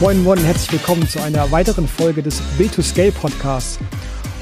[0.00, 3.80] Moin Moin, herzlich willkommen zu einer weiteren Folge des Build to Scale Podcasts.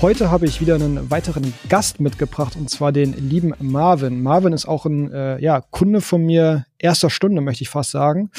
[0.03, 4.23] Heute habe ich wieder einen weiteren Gast mitgebracht und zwar den lieben Marvin.
[4.23, 8.31] Marvin ist auch ein äh, ja, Kunde von mir erster Stunde, möchte ich fast sagen.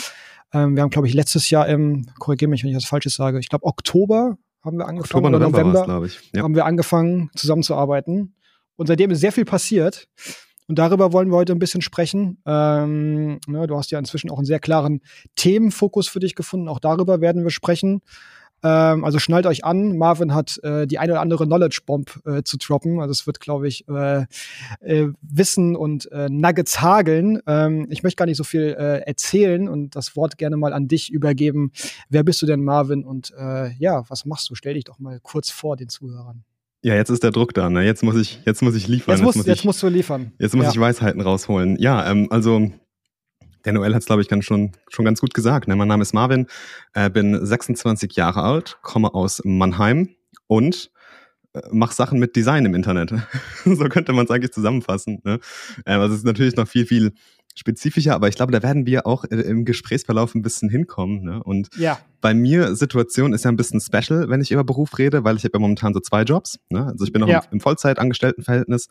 [0.53, 3.39] Ähm, wir haben, glaube ich, letztes Jahr im, korrigiere mich, wenn ich was Falsches sage,
[3.39, 5.25] ich glaube Oktober haben wir angefangen.
[5.25, 6.19] Oktober, November, November glaube ich.
[6.35, 6.43] Ja.
[6.43, 8.35] Haben wir angefangen zusammenzuarbeiten.
[8.75, 10.07] Und seitdem ist sehr viel passiert.
[10.67, 12.41] Und darüber wollen wir heute ein bisschen sprechen.
[12.45, 15.01] Ähm, ne, du hast ja inzwischen auch einen sehr klaren
[15.35, 16.67] Themenfokus für dich gefunden.
[16.67, 18.01] Auch darüber werden wir sprechen.
[18.63, 19.97] Ähm, also schnallt euch an.
[19.97, 22.99] Marvin hat äh, die eine oder andere Knowledge Bomb äh, zu droppen.
[22.99, 24.25] Also es wird, glaube ich, äh,
[24.81, 27.41] äh, Wissen und äh, Nuggets hageln.
[27.47, 30.87] Ähm, ich möchte gar nicht so viel äh, erzählen und das Wort gerne mal an
[30.87, 31.71] dich übergeben.
[32.09, 33.03] Wer bist du denn, Marvin?
[33.03, 33.33] Und
[33.77, 34.55] ja, was machst du?
[34.55, 36.43] Stell dich doch mal kurz vor den Zuhörern.
[36.83, 37.83] Ja, jetzt ist der Druck da, ne?
[37.83, 39.15] Jetzt muss ich, jetzt muss ich liefern.
[39.15, 40.31] Jetzt, muss, jetzt, muss jetzt musst du liefern.
[40.39, 40.71] Jetzt muss ja.
[40.71, 41.77] ich Weisheiten rausholen.
[41.79, 42.71] Ja, ähm, also
[43.65, 45.67] der Noel hat es, glaube ich, ganz schon, schon ganz gut gesagt.
[45.67, 45.75] Ne?
[45.75, 46.47] Mein Name ist Marvin,
[46.93, 50.09] äh, bin 26 Jahre alt, komme aus Mannheim
[50.47, 50.91] und
[51.53, 53.13] äh, mache Sachen mit Design im Internet.
[53.65, 55.19] so könnte man es eigentlich zusammenfassen.
[55.23, 55.39] Ne?
[55.85, 57.13] Äh, also es ist natürlich noch viel, viel
[57.57, 61.23] spezifischer, aber ich glaube, da werden wir auch äh, im Gesprächsverlauf ein bisschen hinkommen.
[61.23, 61.43] Ne?
[61.43, 61.99] Und ja.
[62.21, 65.43] bei mir Situation ist ja ein bisschen special, wenn ich über Beruf rede, weil ich
[65.43, 66.59] habe ja momentan so zwei Jobs.
[66.69, 66.85] Ne?
[66.85, 67.39] Also ich bin noch Ja.
[67.39, 68.87] im, im Vollzeitangestelltenverhältnis,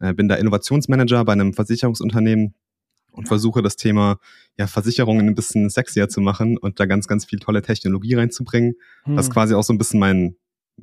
[0.00, 2.54] äh, bin da Innovationsmanager bei einem Versicherungsunternehmen
[3.12, 4.18] und versuche das Thema
[4.58, 8.74] ja, Versicherungen ein bisschen sexier zu machen und da ganz, ganz viel tolle Technologie reinzubringen.
[9.04, 9.16] Hm.
[9.16, 10.36] Das ist quasi auch so ein bisschen mein,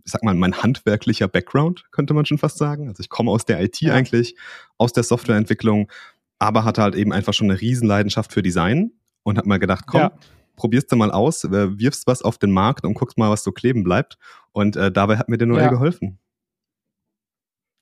[0.04, 2.88] ich sag mal, mein handwerklicher Background, könnte man schon fast sagen.
[2.88, 3.94] Also ich komme aus der IT Ja.
[3.94, 4.36] eigentlich,
[4.78, 5.92] aus der Softwareentwicklung,
[6.40, 8.92] aber hatte halt eben einfach schon eine Riesenleidenschaft für Design
[9.24, 10.12] und habe mal gedacht, komm, Ja.
[10.56, 13.52] probierst du mal aus, äh, wirfst was auf den Markt und guckst mal, was so
[13.52, 14.18] kleben bleibt.
[14.52, 15.70] Und äh, dabei hat mir der Noel Ja.
[15.70, 16.18] geholfen.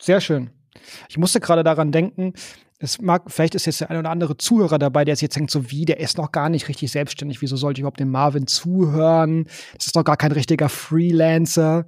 [0.02, 0.49] Sehr schön.
[1.09, 2.33] Ich musste gerade daran denken,
[2.80, 5.71] es mag, vielleicht ist jetzt der ein oder andere Zuhörer dabei, der jetzt denkt, so
[5.71, 7.42] wie, der ist noch gar nicht richtig selbstständig.
[7.42, 9.45] Wieso sollte ich überhaupt dem Marvin zuhören?
[9.76, 11.86] Das ist doch gar kein richtiger Freelancer.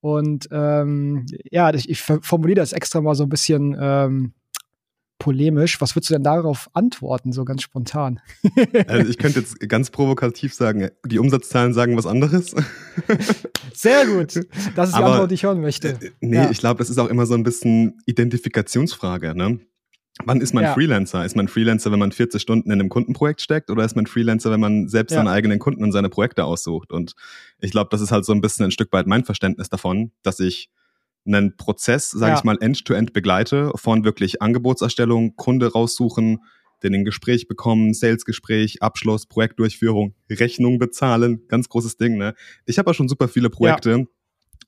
[0.00, 4.32] Und ähm, ja, ich, ich formuliere das extra mal so ein bisschen ähm,
[5.22, 5.80] polemisch.
[5.80, 8.20] Was würdest du denn darauf antworten, so ganz spontan?
[8.88, 12.54] Also ich könnte jetzt ganz provokativ sagen, die Umsatzzahlen sagen was anderes.
[13.74, 14.36] Sehr gut.
[14.74, 15.90] Das ist die Aber, Antwort, die ich hören möchte.
[15.90, 16.50] Äh, Nee, Ja.
[16.50, 19.34] ich glaube, das ist auch immer so ein bisschen Identifikationsfrage.
[19.36, 19.60] Ne?
[20.24, 20.74] Wann ist man Ja.
[20.74, 21.24] Freelancer?
[21.24, 24.50] Ist man Freelancer, wenn man 40 Stunden in einem Kundenprojekt steckt oder ist man Freelancer,
[24.50, 25.18] wenn man selbst Ja.
[25.18, 26.92] seine eigenen Kunden und seine Projekte aussucht?
[26.92, 27.14] Und
[27.60, 30.40] ich glaube, das ist halt so ein bisschen ein Stück weit mein Verständnis davon, dass
[30.40, 30.68] ich
[31.24, 32.38] einen Prozess, sage Ja.
[32.38, 36.38] ich mal, end-to-end begleite, von wirklich Angebotserstellung, Kunde raussuchen,
[36.82, 42.16] den in Gespräch bekommen, Salesgespräch, Abschluss, Projektdurchführung, Rechnung bezahlen, ganz großes Ding.
[42.16, 42.34] Ne?
[42.66, 44.08] Ich habe ja schon super viele Projekte in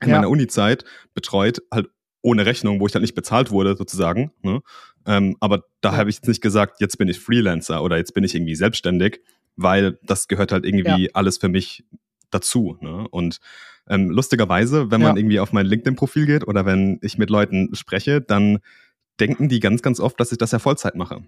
[0.03, 0.09] Ja.
[0.17, 0.85] meiner Uni-Zeit
[1.15, 1.89] betreut, halt
[2.23, 4.31] ohne Rechnung, wo ich halt nicht bezahlt wurde, sozusagen.
[4.43, 4.61] Ne?
[5.07, 5.97] Ähm, aber da Ja.
[5.99, 9.21] habe ich jetzt nicht gesagt, jetzt bin ich Freelancer oder jetzt bin ich irgendwie selbstständig,
[9.57, 11.85] weil das gehört halt irgendwie alles für mich
[12.35, 12.77] dazu.
[12.81, 13.07] Ne?
[13.11, 13.39] Und
[13.89, 15.21] ähm, lustigerweise, wenn man Ja.
[15.21, 18.59] irgendwie auf mein LinkedIn-Profil geht oder wenn ich mit Leuten spreche, dann
[19.21, 21.23] denken die ganz, ganz oft, dass ich das ja Vollzeit mache.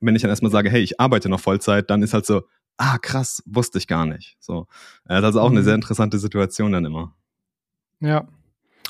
[0.00, 2.42] Wenn ich dann erstmal sage, hey, ich arbeite noch Vollzeit, dann ist halt so,
[2.76, 4.36] ah, krass, wusste ich gar nicht.
[4.40, 4.66] So.
[5.04, 5.64] Äh, Das ist also auch eine Mhm.
[5.64, 7.14] sehr interessante Situation dann immer.
[8.00, 8.26] Ja.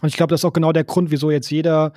[0.00, 1.92] Und ich glaube, das ist auch genau der Grund, wieso jetzt jeder,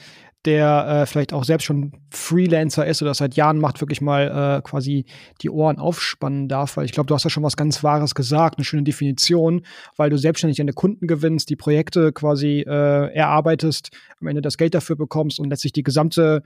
[0.48, 4.58] der äh, vielleicht auch selbst schon Freelancer ist oder das seit Jahren macht, wirklich mal
[4.58, 5.06] äh, quasi
[5.42, 6.78] die Ohren aufspannen darf.
[6.78, 9.62] Weil ich glaube, du hast ja schon was ganz Wahres gesagt, eine schöne Definition,
[9.98, 14.74] weil du selbstständig deine Kunden gewinnst, die Projekte quasi äh, erarbeitest, am Ende das Geld
[14.74, 16.42] dafür bekommst und letztlich die gesamte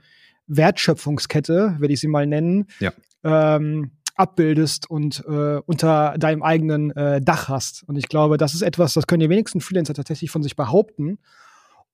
[0.48, 2.92] Wertschöpfungskette, werde ich sie mal nennen, Ja.
[3.24, 7.82] ähm, abbildest und äh, unter deinem eigenen äh, Dach hast.
[7.88, 11.18] Und ich glaube, das ist etwas, das können die wenigsten Freelancer tatsächlich von sich behaupten.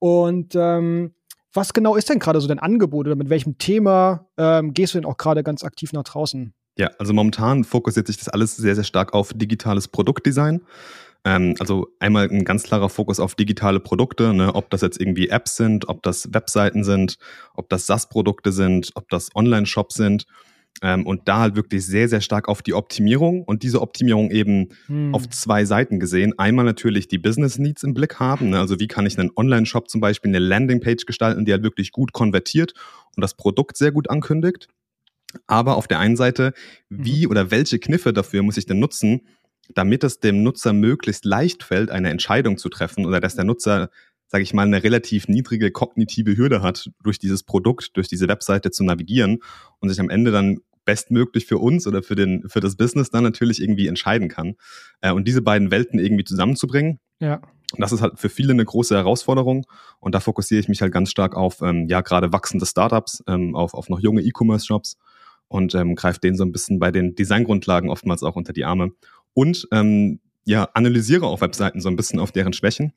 [0.01, 1.13] Und ähm,
[1.53, 4.99] was genau ist denn gerade so dein Angebot oder mit welchem Thema ähm, gehst du
[4.99, 6.53] denn auch gerade ganz aktiv nach draußen?
[6.77, 10.63] Ja, also momentan fokussiert sich das alles sehr, sehr stark auf digitales Produktdesign.
[11.25, 15.29] Ähm, also einmal ein ganz klarer Fokus auf digitale Produkte, ne, ob das jetzt irgendwie
[15.29, 17.19] Apps sind, ob das Webseiten sind,
[17.55, 20.27] ob das SaaS-Produkte sind, ob das Online-Shops sind.
[20.83, 24.69] Ähm, und da halt wirklich sehr, sehr stark auf die Optimierung und diese Optimierung eben
[24.87, 25.15] Hm.
[25.15, 26.39] auf zwei Seiten gesehen.
[26.39, 28.51] Einmal natürlich die Business Needs im Blick haben.
[28.51, 28.61] Ne?
[28.61, 32.13] Also wie kann ich einen Online-Shop zum Beispiel eine Landingpage gestalten, die halt wirklich gut
[32.13, 32.75] konvertiert
[33.17, 34.69] und das Produkt sehr gut ankündigt.
[35.47, 36.53] Aber auf der einen Seite,
[36.89, 39.23] wie oder welche Kniffe dafür muss ich denn nutzen,
[39.75, 43.91] damit es dem Nutzer möglichst leicht fällt, eine Entscheidung zu treffen oder dass der Nutzer,
[44.27, 48.71] sage ich mal, eine relativ niedrige kognitive Hürde hat, durch dieses Produkt, durch diese Webseite
[48.71, 49.41] zu navigieren
[49.81, 53.23] und sich am Ende dann bestmöglich für uns oder für, den, für das Business dann
[53.23, 54.55] natürlich irgendwie entscheiden kann.
[55.03, 57.43] Äh, und diese beiden Welten irgendwie zusammenzubringen, Ja.
[57.77, 59.67] das ist halt für viele eine große Herausforderung.
[60.01, 63.55] Und da fokussiere ich mich halt ganz stark auf, ähm, ja, gerade wachsende Startups, ähm,
[63.55, 64.97] auf, auf noch junge E-Commerce-Shops
[65.49, 68.93] und ähm, greife denen so ein bisschen bei den Designgrundlagen oftmals auch unter die Arme.
[69.35, 72.95] Und ähm, ja, analysiere auch Webseiten so ein bisschen auf deren Schwächen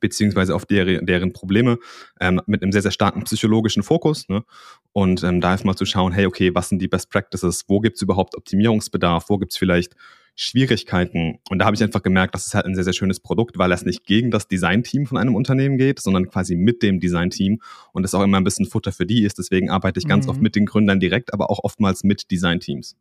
[0.00, 1.78] beziehungsweise auf deren, deren Probleme
[2.20, 4.28] ähm, mit einem sehr, sehr starken psychologischen Fokus.
[4.28, 4.44] Ne?
[4.92, 7.64] Und ähm, da erstmal zu schauen, hey, okay, was sind die Best Practices?
[7.68, 9.28] Wo gibt es überhaupt Optimierungsbedarf?
[9.28, 9.94] Wo gibt es vielleicht
[10.34, 11.38] Schwierigkeiten?
[11.50, 13.72] Und da habe ich einfach gemerkt, das ist halt ein sehr, sehr schönes Produkt, weil
[13.72, 17.60] es nicht gegen das Designteam von einem Unternehmen geht, sondern quasi mit dem Designteam
[17.92, 19.38] und es auch immer ein bisschen Futter für die ist.
[19.38, 20.30] Deswegen arbeite ich ganz mhm.
[20.30, 22.96] oft mit den Gründern direkt, aber auch oftmals mit Designteams.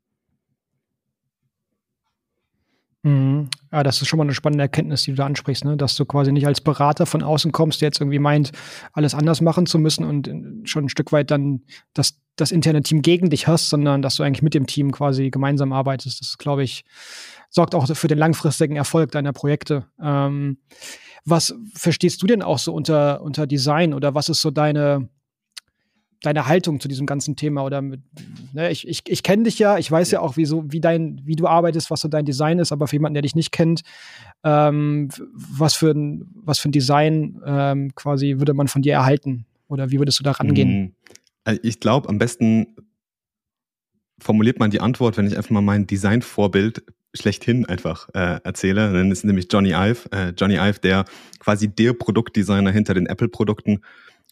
[3.06, 3.50] Mhm.
[3.72, 5.78] Ja, das ist schon mal eine spannende Erkenntnis, die du da ansprichst, ne?
[5.78, 8.52] dass du quasi nicht als Berater von außen kommst, der jetzt irgendwie meint,
[8.94, 11.62] alles anders machen zu müssen und äh, schon ein Stück weit dann
[11.94, 15.30] das, das interne Team gegen dich hast, sondern dass du eigentlich mit dem Team quasi
[15.30, 16.20] gemeinsam arbeitest.
[16.20, 16.84] Das, glaube ich,
[17.52, 19.86] sorgt auch für den langfristigen Erfolg deiner Projekte.
[20.02, 20.58] Ähm,
[21.24, 25.10] was verstehst du denn auch so unter, unter Design oder was ist so deine,
[26.26, 28.02] deine Haltung zu diesem ganzen Thema oder mit,
[28.54, 30.82] ne, ich, ich, ich kenne dich ja, ich weiß ja, ja auch, wie, so, wie,
[30.82, 33.52] dein, wie du arbeitest, was so dein Design ist, aber für jemanden, der dich nicht
[33.52, 33.82] kennt,
[34.44, 39.46] ähm, was, für ein, was für ein Design ähm, quasi würde man von dir erhalten?
[39.68, 40.80] Oder wie würdest du da rangehen?
[40.80, 40.94] Mhm.
[41.46, 42.76] Äh, ich glaube, am besten
[44.20, 46.84] formuliert man die Antwort, wenn ich einfach mal mein Designvorbild
[47.14, 48.92] schlechthin einfach äh, erzähle.
[48.92, 50.12] Dann ist nämlich Johnny Ive.
[50.12, 51.06] Äh, Johnny Ive, der
[51.40, 53.82] quasi der Produktdesigner hinter den Apple-Produkten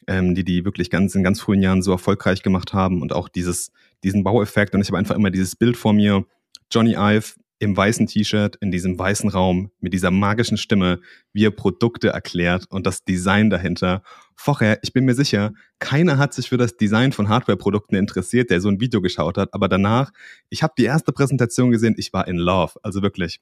[0.07, 3.29] ähm, die die wirklich ganz in ganz frühen Jahren so erfolgreich gemacht haben und auch
[3.29, 3.71] dieses,
[4.03, 4.75] diesen Baueffekt.
[4.75, 6.25] Und ich habe einfach immer dieses Bild vor mir,
[6.71, 10.99] Johnny Ive im weißen T-Shirt, in diesem weißen Raum, mit dieser magischen Stimme,
[11.31, 14.03] wie er Produkte erklärt und das Design dahinter.
[14.35, 18.59] Vorher, ich bin mir sicher, keiner hat sich für das Design von Hardware-Produkten interessiert, der
[18.59, 19.53] so ein Video geschaut hat.
[19.53, 20.11] Aber danach,
[20.49, 23.39] ich habe die erste Präsentation gesehen, ich war in love, also wirklich.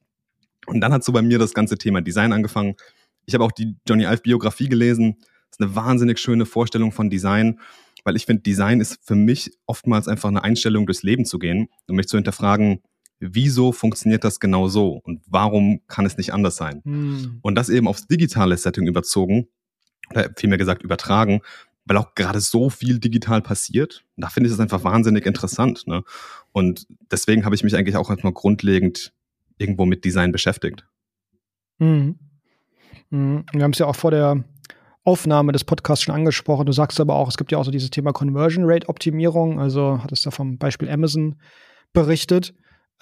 [0.68, 2.76] Und dann hat so bei mir das ganze Thema Design angefangen.
[3.26, 5.18] Ich habe auch die Johnny Ive Biografie gelesen
[5.52, 7.60] ist eine wahnsinnig schöne Vorstellung von Design,
[8.04, 11.68] weil ich finde, Design ist für mich oftmals einfach eine Einstellung, durchs Leben zu gehen
[11.88, 12.82] und mich zu hinterfragen,
[13.20, 16.82] wieso funktioniert das genau so und warum kann es nicht anders sein?
[16.84, 17.40] Hm.
[17.42, 19.48] Und das eben aufs digitale Setting überzogen,
[20.10, 21.42] oder vielmehr gesagt übertragen,
[21.86, 24.04] weil auch gerade so viel digital passiert.
[24.18, 25.88] Da finde ich es einfach wahnsinnig interessant.
[25.88, 26.04] Ne?
[26.52, 29.14] Und deswegen habe ich mich eigentlich auch erstmal grundlegend
[29.58, 30.86] irgendwo mit Design beschäftigt.
[31.80, 32.20] Mhm.
[33.10, 33.46] Mhm.
[33.52, 34.44] Wir haben es ja auch vor der
[35.04, 36.66] Aufnahme des Podcasts schon angesprochen.
[36.66, 39.60] Du sagst aber auch, es gibt ja auch so dieses Thema Conversion Rate Optimierung.
[39.60, 41.36] Also hattest da vom Beispiel Amazon
[41.94, 42.54] berichtet.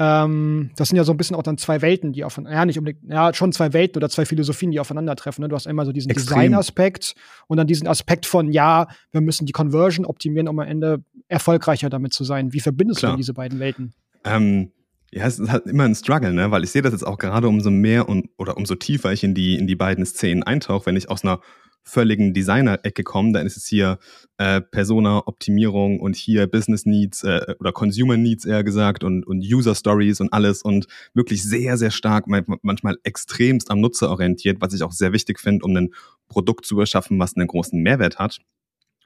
[0.02, 2.80] Ähm, das sind ja so ein bisschen auch dann zwei Welten, die aufeinander, ja, nicht
[2.80, 5.42] unbedingt, ja, schon zwei Welten oder zwei Philosophien, die aufeinandertreffen.
[5.42, 5.50] Ne?
[5.50, 7.16] Du hast einmal so diesen Design-Aspekt
[7.48, 11.90] und dann diesen Aspekt von, ja, wir müssen die Conversion optimieren, um am Ende erfolgreicher
[11.90, 12.54] damit zu sein.
[12.54, 13.12] Wie verbindest Klar.
[13.12, 13.94] du diese beiden Welten?
[14.24, 14.72] Ähm,
[15.12, 16.50] ja, es ist halt immer ein Struggle, ne?
[16.50, 19.34] Weil ich sehe das jetzt auch gerade umso mehr und oder umso tiefer ich in
[19.34, 21.42] die, in die beiden Szenen eintauche, wenn ich aus einer
[21.90, 24.00] völligen Designer-Ecke kommen, dann ist es hier
[24.38, 29.76] äh, Persona-Optimierung und hier Business Needs äh, oder Consumer Needs eher gesagt und, und User
[29.76, 34.84] Stories und alles und wirklich sehr, sehr stark, manchmal extremst am Nutzer orientiert, was ich
[34.84, 35.90] auch sehr wichtig finde, um ein
[36.28, 38.40] Produkt zu erschaffen, was einen großen Mehrwert hat.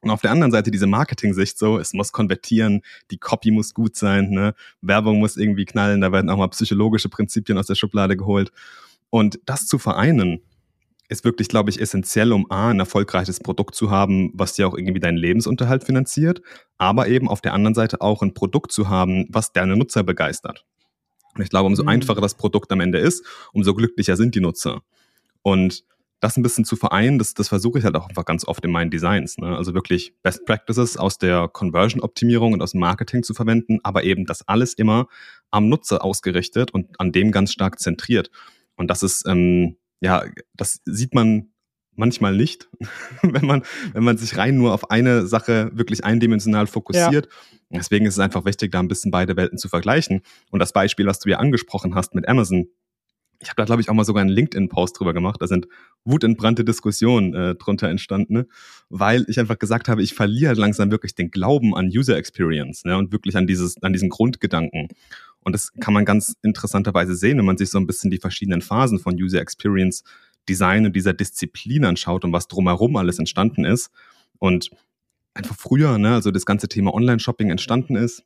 [0.03, 3.95] Und auf der anderen Seite diese Marketing-Sicht so, es muss konvertieren, die Copy muss gut
[3.95, 4.53] sein, ne?
[4.81, 8.51] Werbung muss irgendwie knallen, da werden auch mal psychologische Prinzipien aus der Schublade geholt.
[9.09, 10.41] Und das zu vereinen,
[11.09, 14.75] ist wirklich, glaube ich, essentiell, um A, ein erfolgreiches Produkt zu haben, was dir auch
[14.75, 16.41] irgendwie deinen Lebensunterhalt finanziert,
[16.77, 20.65] aber eben auf der anderen Seite auch ein Produkt zu haben, was deine Nutzer begeistert.
[21.35, 21.89] Und ich glaube, umso mhm.
[21.89, 24.81] einfacher das Produkt am Ende ist, umso glücklicher sind die Nutzer.
[25.41, 25.83] Und
[26.23, 28.71] das ein bisschen zu vereinen, das, das versuche ich halt auch einfach ganz oft in
[28.71, 29.37] meinen Designs.
[29.37, 29.57] Ne?
[29.57, 34.25] Also wirklich Best Practices aus der Conversion-Optimierung und aus dem Marketing zu verwenden, aber eben
[34.25, 35.07] das alles immer
[35.51, 38.31] am Nutzer ausgerichtet und an dem ganz stark zentriert.
[38.75, 41.53] Und das ist, ähm, ja, das sieht man
[41.95, 42.69] manchmal nicht,
[43.21, 47.27] wenn man, wenn man sich rein nur auf eine Sache wirklich eindimensional fokussiert.
[47.71, 47.79] Ja.
[47.79, 50.21] Deswegen ist es einfach wichtig, da ein bisschen beide Welten zu vergleichen.
[50.51, 52.67] Und das Beispiel, was du ja angesprochen hast mit Amazon,
[53.43, 55.41] ich habe da, glaube ich, auch mal sogar einen LinkedIn-Post drüber gemacht.
[55.41, 55.67] Da sind
[56.05, 58.47] wutentbrannte Diskussionen äh, drunter entstanden, ne?
[58.89, 62.85] weil ich einfach gesagt habe, ich verliere halt langsam wirklich den Glauben an User Experience
[62.85, 62.97] ne?
[62.97, 64.87] und wirklich an, dieses, an diesen Grundgedanken.
[65.41, 68.61] Und das kann man ganz interessanterweise sehen, wenn man sich so ein bisschen die verschiedenen
[68.61, 70.03] Phasen von User Experience
[70.47, 73.91] Design und dieser Disziplin anschaut und was drumherum alles entstanden ist.
[74.39, 74.71] Und
[75.33, 78.23] einfach früher, ne, also das ganze Thema Online-Shopping entstanden ist.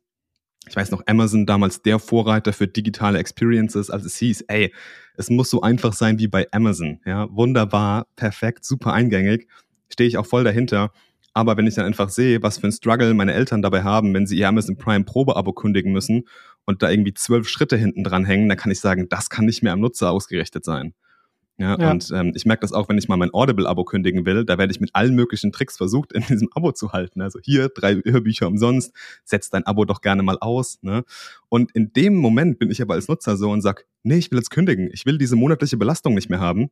[0.66, 4.72] Ich weiß noch, Amazon damals der Vorreiter für digitale Experiences, als es hieß, ey,
[5.16, 7.00] es muss so einfach sein wie bei Amazon.
[7.04, 9.48] Ja, wunderbar, perfekt, super eingängig.
[9.88, 10.92] Stehe ich auch voll dahinter.
[11.34, 14.26] Aber wenn ich dann einfach sehe, was für ein Struggle meine Eltern dabei haben, wenn
[14.26, 16.24] sie ihr Amazon Prime Probeabo kündigen müssen
[16.64, 19.62] und da irgendwie zwölf Schritte hinten dran hängen, dann kann ich sagen, das kann nicht
[19.62, 20.94] mehr am Nutzer ausgerichtet sein.
[21.58, 21.90] Ja, ja.
[21.90, 24.72] Und ähm, ich merke das auch, wenn ich mal mein Audible-Abo kündigen will, da werde
[24.72, 27.20] ich mit allen möglichen Tricks versucht, in diesem Abo zu halten.
[27.20, 30.78] Also hier drei Hörbücher umsonst, setz dein Abo doch gerne mal aus.
[30.82, 31.04] Ne?
[31.48, 34.38] Und in dem Moment bin ich aber als Nutzer so und sag, nee, ich will
[34.38, 34.88] jetzt kündigen.
[34.92, 36.70] Ich will diese monatliche Belastung nicht mehr haben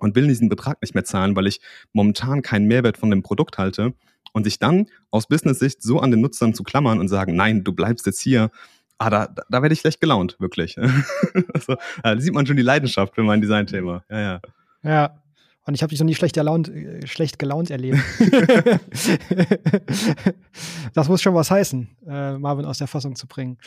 [0.00, 1.60] und will diesen Betrag nicht mehr zahlen, weil ich
[1.92, 3.94] momentan keinen Mehrwert von dem Produkt halte.
[4.32, 7.72] Und sich dann aus Business-Sicht so an den Nutzern zu klammern und sagen, nein, du
[7.72, 8.50] bleibst jetzt hier
[8.98, 10.76] ah, da, da, werde ich schlecht gelaunt, wirklich.
[11.54, 14.04] also, da sieht man schon die Leidenschaft für mein Designthema.
[14.10, 14.40] Ja, ja.
[14.82, 15.22] Ja.
[15.66, 17.98] Und ich habe dich noch nie schlecht, erlaunt, äh, schlecht gelaunt erlebt.
[20.94, 23.58] das muss schon was heißen, äh, Marvin aus der Fassung zu bringen.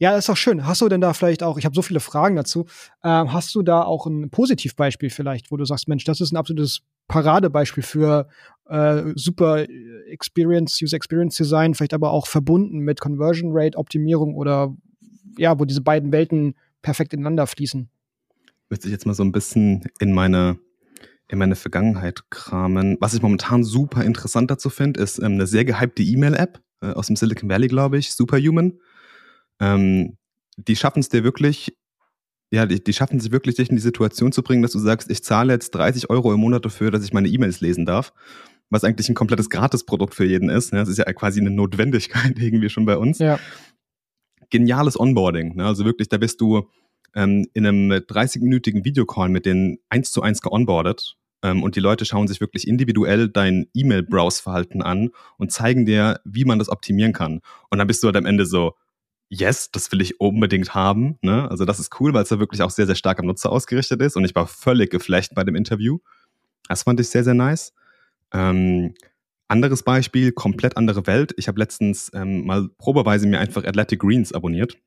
[0.00, 0.66] Ja, das ist doch schön.
[0.66, 2.66] Hast du denn da vielleicht auch, ich habe so viele Fragen dazu,
[3.04, 6.36] ähm, hast du da auch ein Positivbeispiel vielleicht, wo du sagst, Mensch, das ist ein
[6.36, 8.26] absolutes Paradebeispiel für
[8.68, 9.64] äh, super
[10.08, 14.74] Experience, User Experience Design, vielleicht aber auch verbunden mit Conversion Rate Optimierung oder
[15.38, 17.88] ja, wo diese beiden Welten perfekt ineinander fließen.
[18.70, 20.58] Möchte ich jetzt mal so ein bisschen in meine
[21.28, 22.96] in meine Vergangenheit kramen.
[23.00, 27.06] Was ich momentan super interessant dazu finde, ist ähm, eine sehr gehypte E-Mail-App äh, aus
[27.06, 28.78] dem Silicon Valley, glaube ich, Superhuman.
[29.60, 30.16] Ähm,
[30.56, 31.76] die schaffen es dir wirklich
[32.54, 35.10] ja, die, die schaffen es wirklich, dich in die Situation zu bringen, dass du sagst,
[35.10, 38.12] ich zahle jetzt 30 Euro im Monat dafür, dass ich meine E-Mails lesen darf.
[38.70, 40.72] Was eigentlich ein komplettes Gratisprodukt für jeden ist.
[40.72, 40.78] Ne?
[40.78, 43.18] Das ist ja quasi eine Notwendigkeit irgendwie schon bei uns.
[43.18, 43.38] Ja.
[44.50, 45.56] Geniales Onboarding.
[45.56, 45.66] Ne?
[45.66, 46.68] Also wirklich, da bist du
[47.14, 51.16] ähm, in einem 30-minütigen Videocall mit denen eins zu eins geonboardet.
[51.42, 56.44] Ähm, und die Leute schauen sich wirklich individuell dein E-Mail-Browse-Verhalten an und zeigen dir, wie
[56.44, 57.40] man das optimieren kann.
[57.70, 58.74] Und dann bist du halt am Ende so,
[59.28, 61.18] yes, das will ich unbedingt haben.
[61.22, 61.50] Ne?
[61.50, 64.00] Also das ist cool, weil es da wirklich auch sehr, sehr stark am Nutzer ausgerichtet
[64.00, 64.16] ist.
[64.16, 65.98] Und ich war völlig geflecht bei dem Interview.
[66.68, 67.72] Das fand ich sehr, sehr nice.
[68.32, 68.94] Ähm,
[69.48, 71.34] anderes Beispiel, komplett andere Welt.
[71.36, 74.78] Ich habe letztens ähm, mal probeweise mir einfach Athletic Greens abonniert,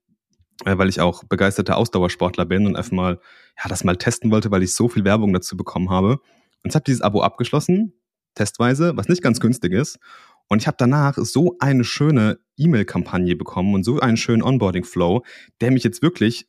[0.66, 3.20] weil ich auch begeisterter Ausdauersportler bin und einfach mal
[3.58, 6.20] ja, das mal testen wollte, weil ich so viel Werbung dazu bekommen habe.
[6.64, 7.94] Und ich habe dieses Abo abgeschlossen,
[8.36, 10.00] testweise, was nicht ganz günstig ist.
[10.48, 15.24] Und ich habe danach so eine schöne E-Mail-Kampagne bekommen und so einen schönen Onboarding-Flow,
[15.62, 16.48] der mich jetzt wirklich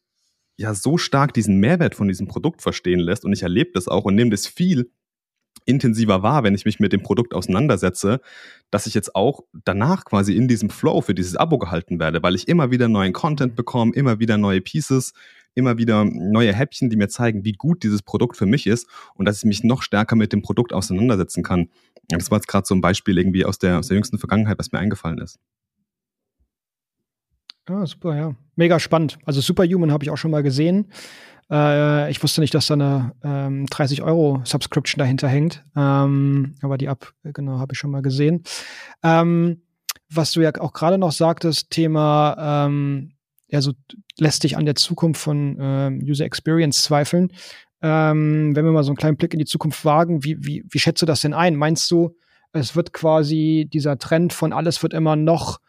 [0.56, 3.24] ja so stark diesen Mehrwert von diesem Produkt verstehen lässt.
[3.24, 4.90] Und ich erlebe das auch und nehme das viel
[5.68, 8.20] intensiver wahr, wenn ich mich mit dem Produkt auseinandersetze,
[8.70, 12.34] dass ich jetzt auch danach quasi in diesem Flow für dieses Abo gehalten werde, weil
[12.34, 15.12] ich immer wieder neuen Content bekomme, immer wieder neue Pieces,
[15.54, 19.26] immer wieder neue Häppchen, die mir zeigen, wie gut dieses Produkt für mich ist und
[19.26, 21.68] dass ich mich noch stärker mit dem Produkt auseinandersetzen kann.
[22.08, 24.72] Das war jetzt gerade so ein Beispiel irgendwie aus der, aus der jüngsten Vergangenheit, was
[24.72, 25.38] mir eingefallen ist.
[27.66, 28.34] Ah, super, ja.
[28.56, 29.18] Mega spannend.
[29.26, 30.86] Also Superhuman habe ich auch schon mal gesehen.
[31.50, 35.64] Äh, ich wusste nicht, dass da eine ähm, 30 Euro Subscription dahinter hängt.
[35.76, 38.42] Ähm, aber die App, genau, habe ich schon mal gesehen.
[39.02, 39.62] Ähm,
[40.10, 43.12] was du ja auch gerade noch sagtest, Thema, ähm,
[43.48, 43.72] ja, so
[44.18, 47.32] lässt dich an der Zukunft von ähm, User Experience zweifeln.
[47.80, 50.78] Ähm, wenn wir mal so einen kleinen Blick in die Zukunft wagen, wie, wie, wie
[50.78, 51.56] schätzt du das denn ein?
[51.56, 52.16] Meinst du,
[52.52, 55.60] es wird quasi dieser Trend von alles wird immer noch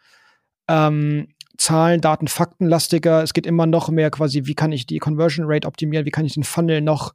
[0.68, 1.28] ähm,
[1.60, 3.22] Zahlen, Daten, Faktenlastiger.
[3.22, 6.24] Es geht immer noch mehr quasi, wie kann ich die Conversion Rate optimieren, wie kann
[6.24, 7.14] ich den Funnel noch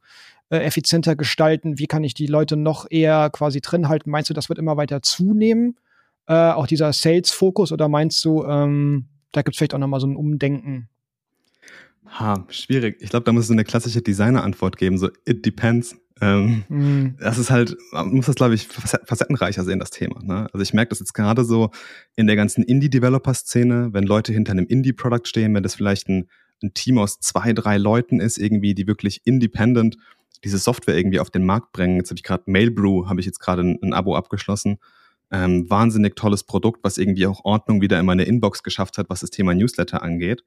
[0.50, 4.10] äh, effizienter gestalten, wie kann ich die Leute noch eher quasi drin halten.
[4.10, 5.76] Meinst du, das wird immer weiter zunehmen?
[6.28, 10.06] Äh, auch dieser Sales-Fokus oder meinst du, ähm, da gibt es vielleicht auch nochmal so
[10.06, 10.88] ein Umdenken?
[12.06, 12.98] Ha, schwierig.
[13.00, 15.96] Ich glaube, da muss es eine klassische Designer-Antwort geben, so it depends.
[16.20, 17.16] Ähm, mhm.
[17.20, 20.22] Das ist halt, man muss das, glaube ich, facettenreicher sehen, das Thema.
[20.22, 20.48] Ne?
[20.52, 21.70] Also ich merke das jetzt gerade so
[22.14, 26.28] in der ganzen Indie-Developer-Szene, wenn Leute hinter einem Indie-Produkt stehen, wenn das vielleicht ein,
[26.62, 29.98] ein Team aus zwei, drei Leuten ist, irgendwie, die wirklich independent
[30.44, 31.96] diese Software irgendwie auf den Markt bringen.
[31.96, 34.78] Jetzt habe ich gerade Mailbrew, habe ich jetzt gerade ein, ein, Abo abgeschlossen.
[35.30, 39.20] Ähm, wahnsinnig tolles Produkt, was irgendwie auch Ordnung wieder in meine Inbox geschafft hat, was
[39.20, 40.44] das Thema Newsletter angeht.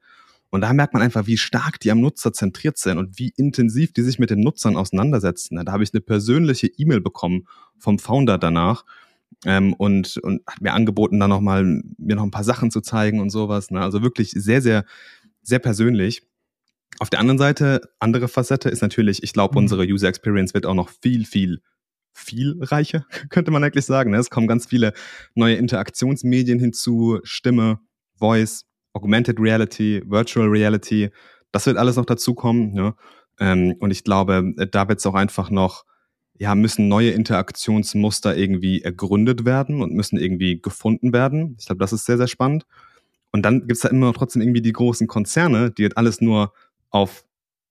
[0.52, 3.94] Und da merkt man einfach, wie stark die am Nutzer zentriert sind und wie intensiv
[3.94, 5.64] die sich mit den Nutzern auseinandersetzen.
[5.64, 8.84] Da habe ich eine persönliche E-Mail bekommen vom Founder danach
[9.46, 13.20] ähm, und, und hat mir angeboten, dann nochmal mir noch ein paar Sachen zu zeigen
[13.20, 13.70] und sowas.
[13.70, 13.82] Ne?
[13.82, 14.86] Also wirklich sehr, sehr,
[15.44, 16.24] sehr persönlich.
[16.98, 19.66] Auf der anderen Seite, andere Facette ist natürlich, ich glaube, mhm.
[19.66, 21.62] unsere User Experience wird auch noch viel, viel
[22.12, 24.12] viel reicher, könnte man eigentlich sagen.
[24.12, 24.18] Ne?
[24.18, 24.94] Es kommen ganz viele
[25.36, 27.80] neue Interaktionsmedien hinzu, Stimme,
[28.18, 28.66] Voice,
[29.00, 31.10] Augmented Reality, Virtual Reality,
[31.52, 32.74] das wird alles noch dazukommen.
[32.74, 32.96] Ne?
[33.40, 35.86] Ähm, und ich glaube, da wird es auch einfach noch,
[36.38, 41.56] ja, müssen neue Interaktionsmuster irgendwie ergründet werden und müssen irgendwie gefunden werden.
[41.60, 42.66] Ich glaube, das ist sehr, sehr spannend.
[43.32, 46.20] Und dann gibt es da immer noch trotzdem irgendwie die großen Konzerne, die halt alles
[46.20, 46.54] nur
[46.90, 47.26] auf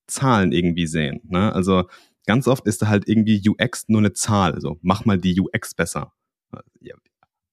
[0.06, 1.20] Zahlen irgendwie sehen.
[1.24, 1.52] Ne?
[1.52, 1.84] Also
[2.26, 4.52] ganz oft ist da halt irgendwie UX nur eine Zahl.
[4.52, 6.12] Also mach mal die UX besser.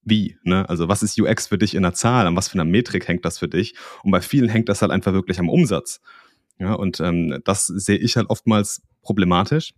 [0.05, 0.69] Wie, ne?
[0.69, 2.27] Also was ist UX für dich in der Zahl?
[2.27, 3.75] An was für einer Metrik hängt das für dich?
[4.03, 5.99] Und bei vielen hängt das halt einfach wirklich am Umsatz.
[6.59, 9.73] Ja, und ähm, das sehe ich halt oftmals problematisch.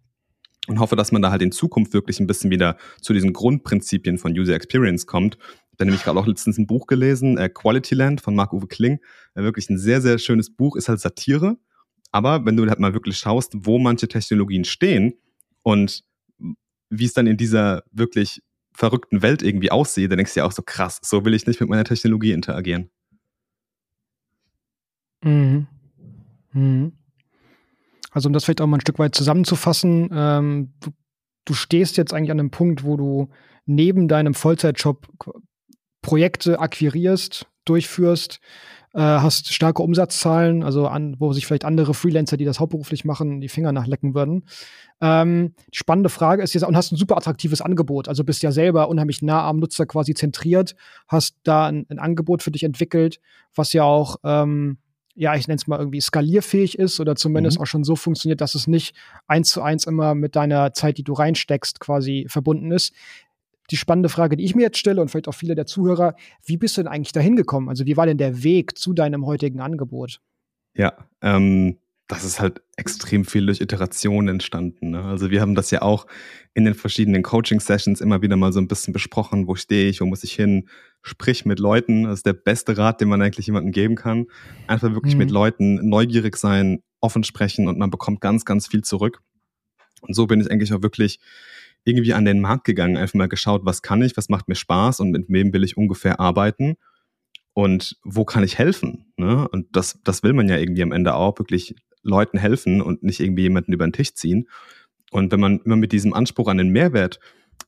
[0.67, 4.17] und hoffe, dass man da halt in Zukunft wirklich ein bisschen wieder zu diesen Grundprinzipien
[4.17, 5.37] von User Experience kommt.
[5.73, 8.99] Habe nämlich gerade auch letztens ein Buch gelesen, äh, Quality Land von Marc-Uwe Kling.
[9.35, 11.57] Äh, wirklich ein sehr, sehr schönes Buch, ist halt Satire.
[12.11, 15.13] Aber wenn du halt mal wirklich schaust, wo manche Technologien stehen
[15.63, 16.03] und
[16.89, 18.41] wie es dann in dieser wirklich
[18.77, 21.59] verrückten Welt irgendwie aussieht, dann denkst du ja auch so krass, so will ich nicht
[21.59, 22.91] mit meiner Technologie interagieren.
[25.23, 25.67] Mhm.
[26.53, 26.93] Mhm.
[28.11, 30.91] Also um das vielleicht auch mal ein Stück weit zusammenzufassen, ähm, du,
[31.45, 33.29] du, stehst jetzt eigentlich an einem Punkt, wo du
[33.65, 35.07] neben deinem Vollzeitjob
[36.01, 38.39] Projekte akquirierst, durchführst,
[38.93, 43.41] äh, hast starke Umsatzzahlen, also an, wo sich vielleicht andere Freelancer, die das hauptberuflich machen,
[43.41, 44.45] die Finger nachlecken würden.
[45.01, 48.51] Ähm, die spannende Frage ist jetzt, und hast ein super attraktives Angebot, also bist ja
[48.51, 50.75] selber unheimlich nah am Nutzer quasi zentriert,
[51.07, 53.19] hast da ein, ein Angebot für dich entwickelt,
[53.53, 54.77] was ja auch ähm,
[55.19, 57.63] ja, ich nenne es mal irgendwie skalierfähig ist oder zumindest mhm.
[57.63, 61.03] auch schon so funktioniert, dass es nicht eins zu eins immer mit deiner Zeit, die
[61.03, 62.93] du reinsteckst, quasi verbunden ist.
[63.69, 66.57] Die spannende Frage, die ich mir jetzt stelle und vielleicht auch viele der Zuhörer, wie
[66.57, 67.69] bist du denn eigentlich dahin gekommen?
[67.69, 70.21] Also wie war denn der Weg zu deinem heutigen Angebot?
[70.73, 74.91] Ja, ähm, das ist halt extrem viel durch Iterationen entstanden.
[74.91, 75.03] Ne?
[75.03, 76.07] Also wir haben das ja auch
[76.53, 80.05] in den verschiedenen Coaching-Sessions immer wieder mal so ein bisschen besprochen, wo stehe ich, wo
[80.05, 80.69] muss ich hin,
[81.01, 84.27] sprich mit Leuten, das ist der beste Rat, den man eigentlich jemandem geben kann.
[84.67, 85.19] Einfach wirklich mhm.
[85.19, 89.21] mit Leuten neugierig sein, offen sprechen und man bekommt ganz, ganz viel zurück.
[90.01, 91.19] Und so bin ich eigentlich auch wirklich
[91.87, 94.99] irgendwie an den Markt gegangen, einfach mal geschaut, was kann ich, was macht mir Spaß
[94.99, 96.75] und mit wem will ich ungefähr arbeiten
[97.53, 99.13] und wo kann ich helfen?
[99.17, 99.47] Ne?
[99.47, 103.19] Und das, das will man ja irgendwie am Ende auch, wirklich Leuten helfen und nicht
[103.19, 104.47] irgendwie jemanden über den Tisch ziehen.
[105.11, 107.19] Und wenn man immer mit diesem Anspruch an den Mehrwert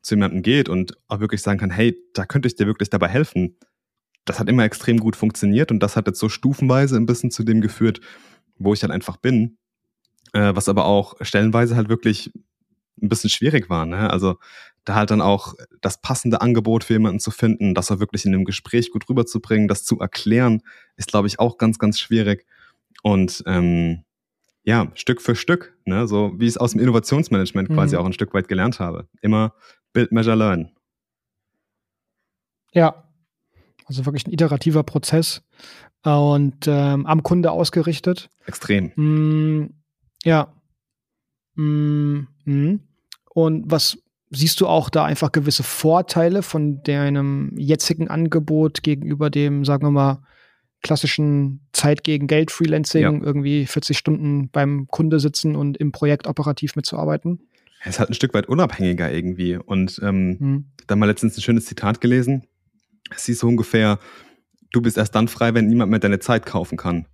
[0.01, 3.07] zu jemandem geht und auch wirklich sagen kann, hey, da könnte ich dir wirklich dabei
[3.07, 3.57] helfen,
[4.25, 7.43] das hat immer extrem gut funktioniert und das hat jetzt so stufenweise ein bisschen zu
[7.43, 7.99] dem geführt,
[8.57, 9.57] wo ich dann einfach bin.
[10.33, 12.31] Äh, was aber auch stellenweise halt wirklich
[13.01, 13.85] ein bisschen schwierig war.
[13.85, 14.09] Ne?
[14.09, 14.37] Also
[14.85, 18.33] da halt dann auch das passende Angebot für jemanden zu finden, das auch wirklich in
[18.33, 20.61] einem Gespräch gut rüberzubringen, das zu erklären,
[20.95, 22.45] ist, glaube ich, auch ganz, ganz schwierig.
[23.03, 24.03] Und ähm,
[24.63, 26.07] ja, Stück für Stück, ne?
[26.07, 27.73] so wie ich es aus dem Innovationsmanagement mhm.
[27.73, 29.07] quasi auch ein Stück weit gelernt habe.
[29.21, 29.53] Immer
[29.93, 30.71] Build, Measure, Learn.
[32.73, 33.03] Ja,
[33.85, 35.41] also wirklich ein iterativer Prozess
[36.03, 38.29] und ähm, am Kunde ausgerichtet.
[38.45, 38.91] Extrem.
[38.95, 39.73] Mm,
[40.23, 40.53] ja.
[41.55, 42.79] Mm, mm.
[43.29, 43.97] Und was
[44.31, 49.91] siehst du auch da einfach gewisse Vorteile von deinem jetzigen Angebot gegenüber dem, sagen wir
[49.91, 50.23] mal,
[50.81, 53.11] klassischen Zeit gegen Geld Freelancing, ja.
[53.11, 57.39] irgendwie 40 Stunden beim Kunde sitzen und im Projekt operativ mitzuarbeiten?
[57.81, 59.55] Es ist halt ein Stück weit unabhängiger irgendwie.
[59.57, 60.65] Und ähm, hm.
[60.87, 62.43] da mal letztens ein schönes Zitat gelesen.
[63.13, 63.99] Es hieß so ungefähr,
[64.71, 67.07] du bist erst dann frei, wenn niemand mehr deine Zeit kaufen kann.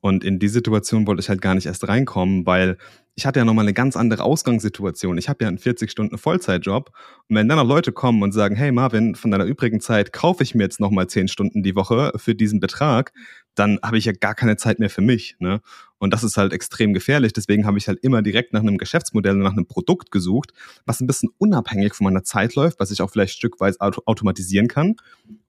[0.00, 2.78] Und in die Situation wollte ich halt gar nicht erst reinkommen, weil
[3.14, 5.18] ich hatte ja nochmal eine ganz andere Ausgangssituation.
[5.18, 6.90] Ich habe ja einen 40 Stunden Vollzeitjob.
[7.28, 10.42] Und wenn dann noch Leute kommen und sagen, hey Marvin, von deiner übrigen Zeit kaufe
[10.42, 13.12] ich mir jetzt nochmal 10 Stunden die Woche für diesen Betrag,
[13.54, 15.36] dann habe ich ja gar keine Zeit mehr für mich.
[15.38, 15.60] Ne?
[15.98, 17.34] Und das ist halt extrem gefährlich.
[17.34, 20.52] Deswegen habe ich halt immer direkt nach einem Geschäftsmodell und nach einem Produkt gesucht,
[20.86, 24.68] was ein bisschen unabhängig von meiner Zeit läuft, was ich auch vielleicht stückweise auto automatisieren
[24.68, 24.96] kann.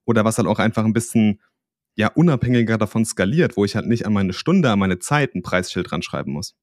[0.03, 1.39] Oder was halt auch einfach ein bisschen
[1.95, 5.43] ja unabhängiger davon skaliert, wo ich halt nicht an meine Stunde, an meine Zeit ein
[5.43, 6.55] Preisschild dran schreiben muss.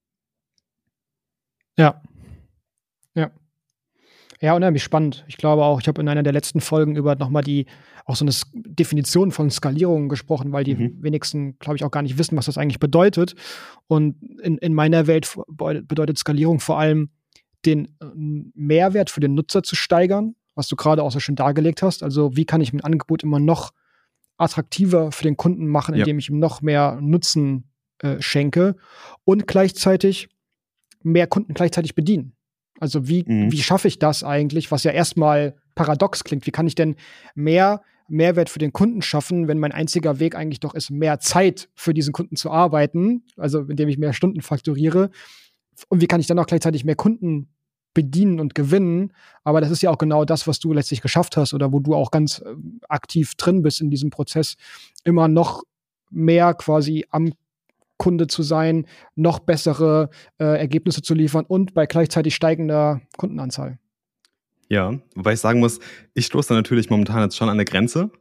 [1.76, 2.02] Ja.
[3.14, 3.30] Ja.
[4.40, 5.24] Ja, unheimlich spannend.
[5.26, 7.66] Ich glaube auch, ich habe in einer der letzten Folgen über nochmal die,
[8.04, 11.02] auch so eine Definition von Skalierung gesprochen, weil die mhm.
[11.02, 13.34] wenigsten, glaube ich, auch gar nicht wissen, was das eigentlich bedeutet.
[13.88, 17.10] Und in, in meiner Welt bedeutet Skalierung vor allem,
[17.66, 18.06] den äh,
[18.54, 22.04] Mehrwert für den Nutzer zu steigern, was du gerade auch so schön dargelegt hast.
[22.04, 23.72] Also, wie kann ich mein Angebot immer noch
[24.38, 26.20] attraktiver für den Kunden machen, indem ja.
[26.20, 28.76] ich ihm noch mehr Nutzen äh, schenke
[29.24, 30.28] und gleichzeitig
[31.02, 32.32] mehr Kunden gleichzeitig bedienen.
[32.80, 33.50] Also wie, mhm.
[33.52, 36.46] wie schaffe ich das eigentlich, was ja erstmal paradox klingt?
[36.46, 36.96] Wie kann ich denn
[37.34, 41.68] mehr Mehrwert für den Kunden schaffen, wenn mein einziger Weg eigentlich doch ist, mehr Zeit
[41.74, 45.10] für diesen Kunden zu arbeiten, also indem ich mehr Stunden fakturiere?
[45.88, 47.48] Und wie kann ich dann auch gleichzeitig mehr Kunden
[47.98, 49.12] bedienen und gewinnen?
[49.42, 51.96] Aber das ist ja auch genau das, was du letztlich geschafft hast oder wo du
[51.96, 52.54] auch ganz äh,
[52.88, 54.54] aktiv drin bist in diesem Prozess,
[55.02, 55.64] immer noch
[56.10, 57.32] mehr quasi am
[57.96, 63.80] Kunde zu sein, noch bessere äh, Ergebnisse zu liefern und bei gleichzeitig steigender Kundenanzahl.
[64.68, 65.80] Ja, wobei ich sagen muss,
[66.14, 68.12] ich stoße da natürlich momentan jetzt schon an der Grenze,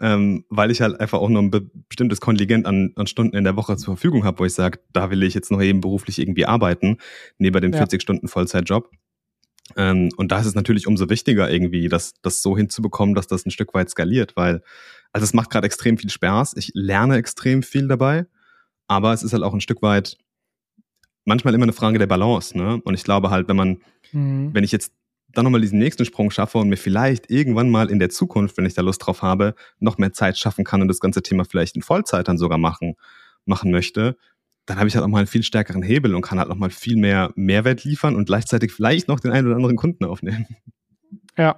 [0.00, 3.44] ähm, weil ich halt einfach auch nur ein be bestimmtes Kontingent an, an, Stunden in
[3.44, 6.18] der Woche zur Verfügung habe, wo ich sage, da will ich jetzt noch eben beruflich
[6.18, 6.98] irgendwie arbeiten,
[7.38, 7.78] neben dem ja.
[7.78, 8.90] 40 Stunden Vollzeitjob.
[9.76, 13.46] Ähm, und da ist es natürlich umso wichtiger irgendwie, das, das so hinzubekommen, dass das
[13.46, 14.62] ein Stück weit skaliert, weil
[15.12, 16.54] also es macht gerade extrem viel Spaß.
[16.56, 18.26] Ich lerne extrem viel dabei.
[18.88, 20.18] Aber es ist halt auch ein Stück weit
[21.24, 22.82] manchmal immer eine Frage der Balance, ne?
[22.84, 23.78] Und ich glaube halt, wenn man,
[24.12, 24.50] mhm.
[24.52, 24.92] wenn ich jetzt
[25.32, 28.66] dann nochmal diesen nächsten Sprung schaffe und mir vielleicht irgendwann mal in der Zukunft, wenn
[28.66, 31.76] ich da Lust drauf habe, noch mehr Zeit schaffen kann und das ganze Thema vielleicht
[31.76, 32.94] in Vollzeit dann sogar machen,
[33.46, 34.16] machen möchte,
[34.66, 36.70] dann habe ich halt auch mal einen viel stärkeren Hebel und kann halt noch mal
[36.70, 40.46] viel mehr Mehrwert liefern und gleichzeitig vielleicht noch den einen oder anderen Kunden aufnehmen.
[41.36, 41.56] Ja.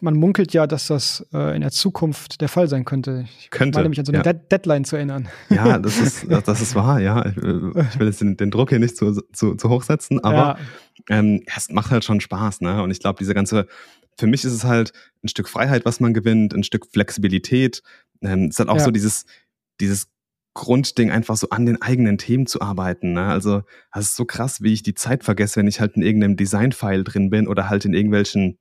[0.00, 3.24] Man munkelt ja, dass das äh, in der Zukunft der Fall sein könnte.
[3.38, 3.78] Ich könnte.
[3.78, 4.32] meine mich an so eine ja.
[4.32, 5.28] Dead Deadline zu erinnern.
[5.48, 7.24] Ja, das ist, das ist wahr, ja.
[7.24, 10.58] Ich will jetzt den, den Druck hier nicht zu, zu, zu hoch setzen, aber
[11.08, 11.18] ja.
[11.18, 12.82] ähm, es macht halt schon Spaß, ne?
[12.82, 13.68] Und ich glaube, diese ganze,
[14.18, 14.92] für mich ist es halt
[15.22, 17.82] ein Stück Freiheit, was man gewinnt, ein Stück Flexibilität.
[18.22, 18.84] Ähm, es ist halt auch ja.
[18.84, 19.24] so dieses,
[19.80, 20.08] dieses
[20.54, 23.12] Grundding, einfach so an den eigenen Themen zu arbeiten.
[23.12, 23.26] Ne?
[23.26, 23.62] Also,
[23.92, 27.04] das ist so krass, wie ich die Zeit vergesse, wenn ich halt in irgendeinem Design-File
[27.04, 28.58] drin bin oder halt in irgendwelchen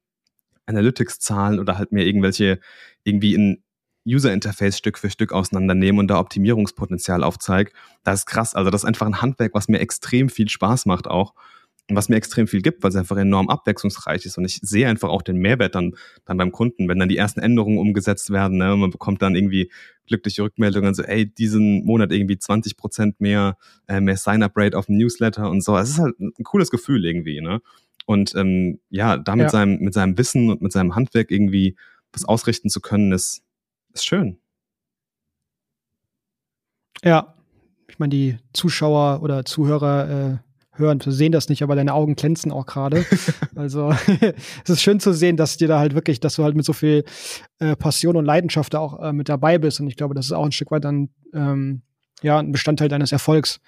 [0.65, 2.60] Analytics-Zahlen oder halt mir irgendwelche,
[3.03, 3.63] irgendwie ein
[4.08, 7.71] User-Interface Stück für Stück auseinandernehmen und da Optimierungspotenzial aufzeige.
[8.03, 8.56] Das ist krass.
[8.56, 11.36] Also, das ist einfach ein Handwerk, was mir extrem viel Spaß macht auch
[11.89, 14.38] was mir extrem viel gibt, weil es einfach enorm abwechslungsreich ist.
[14.38, 17.41] Und ich sehe einfach auch den Mehrwert dann, dann beim Kunden, wenn dann die ersten
[17.41, 18.58] Änderungen umgesetzt werden.
[18.58, 19.69] Ne, und man bekommt dann irgendwie
[20.08, 24.98] glückliche Rückmeldungen, so, ey, diesen Monat irgendwie 20 Prozent mehr, äh, mehr Sign-up-Rate auf dem
[24.98, 25.78] Newsletter und so.
[25.78, 27.41] Es ist halt ein cooles Gefühl irgendwie.
[27.41, 27.62] Ne?
[28.06, 29.50] Und ähm, ja, da mit, ja.
[29.50, 31.76] Seinem, mit seinem Wissen und mit seinem Handwerk irgendwie
[32.13, 33.43] was ausrichten zu können, ist,
[33.93, 34.38] ist schön.
[37.04, 37.34] Ja,
[37.89, 42.16] ich meine, die Zuschauer oder Zuhörer äh hören, wir sehen das nicht, aber deine Augen
[42.16, 43.06] glänzen auch gerade.
[43.56, 43.94] also
[44.64, 46.74] es ist schön zu sehen, dass dir da halt wirklich, dass du halt mit so
[46.74, 47.04] viel
[47.60, 49.80] äh, Passion und Leidenschaft da auch äh, mit dabei bist.
[49.80, 51.82] Und ich glaube, das ist auch ein Stück weit dann ähm,
[52.22, 53.60] ja ein Bestandteil deines Erfolgs,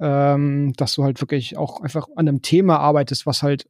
[0.00, 3.66] ähm, dass du halt wirklich auch einfach an einem Thema arbeitest, was halt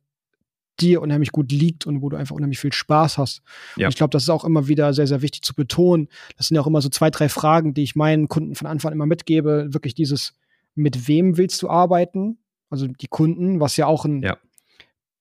[0.80, 3.42] dir unheimlich gut liegt und wo du einfach unheimlich viel Spaß hast.
[3.76, 3.86] Ja.
[3.86, 6.08] Und ich glaube, das ist auch immer wieder sehr, sehr wichtig zu betonen.
[6.36, 8.90] Das sind ja auch immer so zwei, drei Fragen, die ich meinen Kunden von Anfang
[8.90, 9.68] an immer mitgebe.
[9.72, 10.34] Wirklich dieses,
[10.74, 12.38] mit wem willst du arbeiten?
[12.70, 14.36] Also die Kunden, was ja auch ein ja.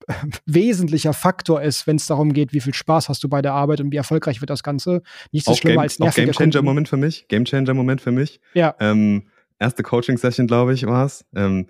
[0.46, 3.82] wesentlicher Faktor ist, wenn es darum geht, wie viel Spaß hast du bei der Arbeit
[3.82, 5.02] und wie erfolgreich wird das Ganze.
[5.32, 7.28] Nichts so schlimmer Game, als nervige Game Changer Moment für mich.
[7.28, 8.40] Game Changer Moment für mich.
[8.54, 8.76] Ja.
[8.80, 9.28] Ähm,
[9.60, 11.26] erste Coaching Session, glaube ich, war es.
[11.36, 11.68] Ähm,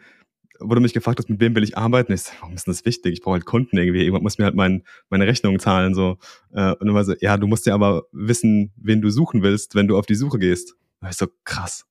[0.59, 2.13] wurde mich gefragt mit wem will ich arbeiten?
[2.13, 3.13] Ich so, warum ist denn das wichtig?
[3.13, 4.01] Ich brauche halt Kunden irgendwie.
[4.01, 5.93] Irgendwann muss mir halt mein, meine Rechnung zahlen.
[5.93, 6.17] So.
[6.51, 9.87] Äh, und immer so, ja, du musst ja aber wissen, wen du suchen willst, wenn
[9.87, 10.75] du auf die Suche gehst.
[11.01, 11.85] Da ich so, krass.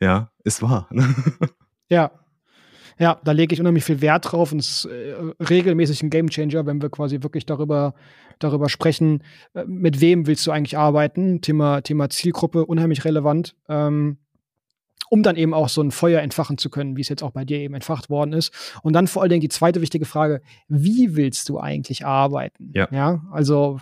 [0.00, 0.88] Ja, ist wahr.
[1.88, 2.12] ja,
[2.98, 6.66] ja, da lege ich unheimlich viel Wert drauf und es ist äh, regelmäßig ein Gamechanger,
[6.66, 7.94] wenn wir quasi wirklich darüber,
[8.38, 9.22] darüber sprechen,
[9.54, 11.40] äh, mit wem willst du eigentlich arbeiten.
[11.40, 13.54] Thema, Thema Zielgruppe, unheimlich relevant.
[13.68, 14.18] Ähm,
[15.08, 17.44] um dann eben auch so ein Feuer entfachen zu können, wie es jetzt auch bei
[17.44, 18.52] dir eben entfacht worden ist.
[18.82, 22.72] Und dann vor allen Dingen die zweite wichtige Frage, wie willst du eigentlich arbeiten?
[22.74, 22.88] Ja.
[22.90, 23.78] ja also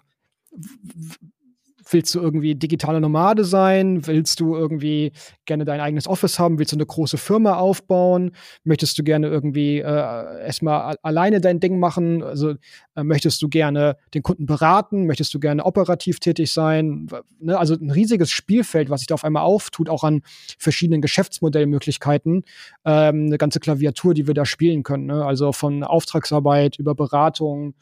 [1.90, 4.06] Willst du irgendwie digitale Nomade sein?
[4.06, 5.12] Willst du irgendwie
[5.44, 6.58] gerne dein eigenes Office haben?
[6.58, 8.32] Willst du eine große Firma aufbauen?
[8.64, 12.22] Möchtest du gerne irgendwie äh, erstmal alleine dein Ding machen?
[12.22, 12.54] Also
[12.96, 15.06] äh, möchtest du gerne den Kunden beraten?
[15.06, 17.08] Möchtest du gerne operativ tätig sein?
[17.40, 17.58] Ne?
[17.58, 20.22] Also ein riesiges Spielfeld, was sich da auf einmal auftut, auch an
[20.58, 22.44] verschiedenen Geschäftsmodellmöglichkeiten.
[22.84, 25.06] Ähm, eine ganze Klaviatur, die wir da spielen können.
[25.06, 25.24] Ne?
[25.24, 27.74] Also von Auftragsarbeit über Beratung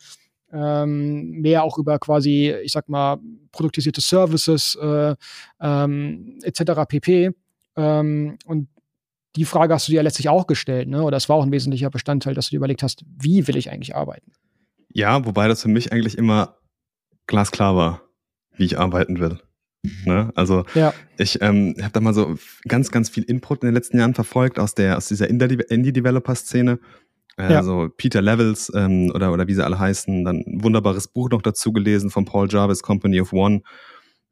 [0.52, 3.18] ähm, mehr auch über quasi, ich sag mal,
[3.52, 5.14] produktisierte Services äh,
[5.60, 6.86] ähm, etc.
[6.88, 7.30] pp.
[7.76, 8.68] Ähm, und
[9.36, 11.02] die Frage hast du dir ja letztlich auch gestellt, ne?
[11.02, 13.70] Oder es war auch ein wesentlicher Bestandteil, dass du dir überlegt hast, wie will ich
[13.70, 14.32] eigentlich arbeiten?
[14.92, 16.58] Ja, wobei das für mich eigentlich immer
[17.26, 18.02] glasklar war,
[18.56, 19.38] wie ich arbeiten will.
[20.04, 20.30] Ne?
[20.36, 20.94] Also ja.
[21.18, 22.36] ich ähm, habe da mal so
[22.68, 26.78] ganz, ganz viel Input in den letzten Jahren verfolgt aus der aus dieser Indie-Developer-Szene
[27.36, 27.88] also ja.
[27.96, 31.72] Peter Levels ähm, oder, oder wie sie alle heißen, dann ein wunderbares Buch noch dazu
[31.72, 33.62] gelesen von Paul Jarvis, Company of One.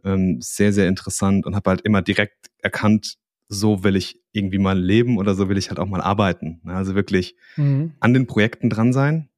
[0.04, 3.16] Ähm, sehr, sehr interessant und habe halt immer direkt erkannt,
[3.48, 6.60] so will ich irgendwie mal leben oder so will ich halt auch mal arbeiten.
[6.64, 7.92] Also wirklich mhm.
[8.00, 9.28] an den Projekten dran sein,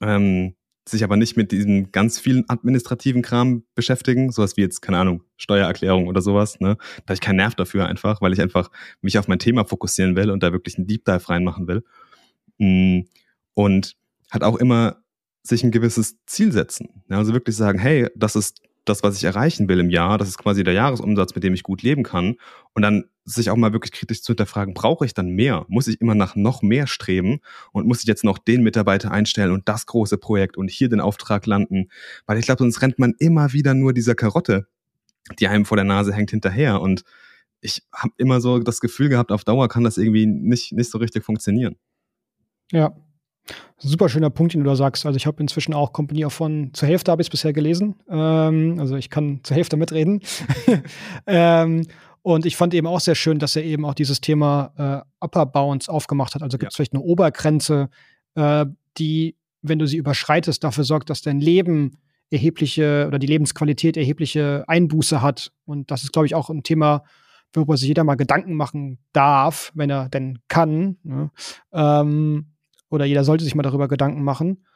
[0.00, 0.54] ähm,
[0.86, 5.22] sich aber nicht mit diesem ganz vielen administrativen Kram beschäftigen, sowas wie jetzt, keine Ahnung,
[5.36, 6.76] Steuererklärung oder sowas, ne?
[6.76, 10.16] Da habe ich keinen Nerv dafür einfach, weil ich einfach mich auf mein Thema fokussieren
[10.16, 11.84] will und da wirklich einen Deep Dive reinmachen will.
[12.60, 13.00] Mm,
[13.54, 13.96] und
[14.30, 15.02] hat auch immer
[15.42, 17.02] sich ein gewisses Ziel setzen.
[17.08, 20.38] Also wirklich sagen, hey, das ist das, was ich erreichen will im Jahr, das ist
[20.38, 22.36] quasi der Jahresumsatz, mit dem ich gut leben kann.
[22.74, 25.64] Und dann sich auch mal wirklich kritisch zu hinterfragen, brauche ich dann mehr?
[25.68, 27.40] Muss ich immer nach noch mehr streben?
[27.72, 31.00] Und muss ich jetzt noch den Mitarbeiter einstellen und das große Projekt und hier den
[31.00, 31.88] Auftrag landen?
[32.26, 34.66] Weil ich glaube, sonst rennt man immer wieder nur dieser Karotte,
[35.38, 36.80] die einem vor der Nase hängt, hinterher.
[36.80, 37.04] Und
[37.60, 40.98] ich habe immer so das Gefühl gehabt, auf Dauer kann das irgendwie nicht, nicht so
[40.98, 41.76] richtig funktionieren.
[42.72, 42.92] Ja.
[43.78, 45.06] Super schöner Punkt, den du da sagst.
[45.06, 47.96] Also ich habe inzwischen auch Company of One zur Hälfte habe ich es bisher gelesen.
[48.08, 50.20] Ähm, also ich kann zur Hälfte mitreden.
[51.26, 51.86] ähm,
[52.22, 55.46] Und ich fand eben auch sehr schön, dass er eben auch dieses Thema äh, Upper
[55.46, 56.42] Bounds aufgemacht hat.
[56.42, 56.76] Also gibt es ja.
[56.76, 57.88] vielleicht eine Obergrenze,
[58.34, 58.66] äh,
[58.98, 61.98] die, wenn du sie überschreitest, dafür sorgt, dass dein Leben
[62.30, 65.52] erhebliche oder die Lebensqualität erhebliche Einbuße hat.
[65.64, 67.04] Und das ist, glaube ich, auch ein Thema,
[67.52, 70.98] worüber sich jeder mal Gedanken machen darf, wenn er denn kann.
[71.02, 71.30] Ne?
[71.72, 72.49] Ähm,
[72.90, 74.66] oder jeder sollte sich mal darüber Gedanken machen.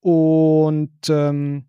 [0.00, 1.64] Und ähm,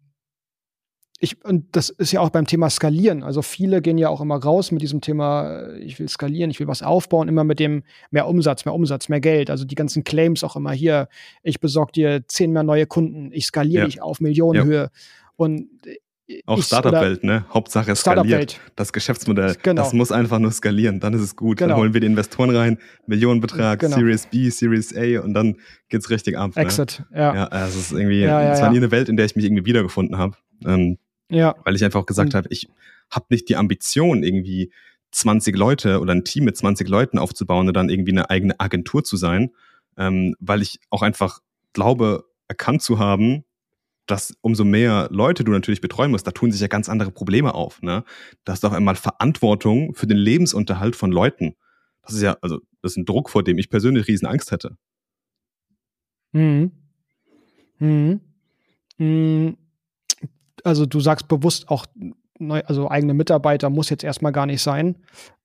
[1.20, 3.24] ich, und das ist ja auch beim Thema Skalieren.
[3.24, 6.60] Also viele gehen ja auch immer raus mit diesem Thema, äh, ich will skalieren, ich
[6.60, 9.50] will was aufbauen, immer mit dem mehr Umsatz, mehr Umsatz, mehr Geld.
[9.50, 11.08] Also die ganzen Claims auch immer hier,
[11.42, 13.86] ich besorge dir zehn mehr neue Kunden, ich skaliere ja.
[13.86, 14.84] dich auf Millionenhöhe.
[14.84, 14.90] Ja.
[15.38, 15.70] Und
[16.46, 17.46] auch Startup-Welt, ne?
[17.54, 18.60] Hauptsache skaliert.
[18.76, 19.84] Das Geschäftsmodell, genau.
[19.84, 21.58] das muss einfach nur skalieren, dann ist es gut.
[21.58, 21.70] Genau.
[21.70, 23.96] Dann holen wir die Investoren rein, Millionenbetrag, genau.
[23.96, 25.58] Series B, Series A und dann
[25.90, 26.56] geht's richtig ab.
[26.56, 26.62] Ne?
[26.64, 27.20] Exit, ne?
[27.20, 27.36] ja.
[27.36, 29.36] Ja, also es ist irgendwie, ja, ja, es war nie eine Welt, in der ich
[29.36, 30.36] mich irgendwie wiedergefunden habe.
[30.66, 30.98] Ähm,
[31.30, 31.56] ja.
[31.64, 32.68] Weil ich einfach auch gesagt habe, ich
[33.12, 34.72] habe nicht die Ambition, irgendwie
[35.12, 39.04] 20 Leute oder ein Team mit 20 Leuten aufzubauen und dann irgendwie eine eigene Agentur
[39.04, 39.52] zu sein,
[39.98, 41.40] ähm, weil ich auch einfach
[41.74, 43.44] glaube, erkannt zu haben,
[44.06, 47.54] dass umso mehr Leute du natürlich betreuen musst, da tun sich ja ganz andere Probleme
[47.54, 47.82] auf.
[47.82, 48.04] Ne?
[48.44, 51.56] Da hast du auch einmal Verantwortung für den Lebensunterhalt von Leuten.
[52.02, 54.78] Das ist ja, also, das ist ein Druck, vor dem ich persönlich riesen Angst hätte.
[56.34, 56.72] Mhm.
[57.80, 58.22] Mhm.
[58.98, 59.58] Mhm
[60.66, 61.86] also du sagst bewusst auch,
[62.40, 64.96] neu, also eigene Mitarbeiter muss jetzt erstmal gar nicht sein.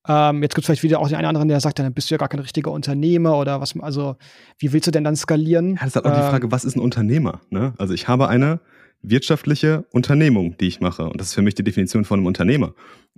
[0.07, 2.09] Ähm, jetzt gibt es vielleicht wieder auch den einen oder anderen, der sagt, dann bist
[2.09, 4.15] du ja gar kein richtiger Unternehmer oder was, also
[4.57, 5.75] wie willst du denn dann skalieren?
[5.75, 7.41] Ja, das ist halt auch ähm, die Frage, was ist ein Unternehmer?
[7.49, 7.73] Ne?
[7.77, 8.59] Also ich habe eine
[9.03, 11.03] wirtschaftliche Unternehmung, die ich mache.
[11.05, 12.73] Und das ist für mich die Definition von einem Unternehmer.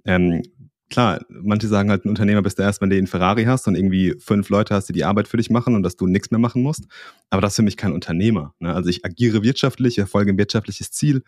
[0.05, 0.41] Ähm,
[0.89, 3.75] klar, manche sagen halt, ein Unternehmer bist du erst, wenn du einen Ferrari hast und
[3.75, 6.39] irgendwie fünf Leute hast, die die Arbeit für dich machen und dass du nichts mehr
[6.39, 6.85] machen musst.
[7.29, 8.53] Aber das ist für mich kein Unternehmer.
[8.59, 8.73] Ne?
[8.73, 11.23] Also ich agiere wirtschaftlich, erfolge ein wirtschaftliches Ziel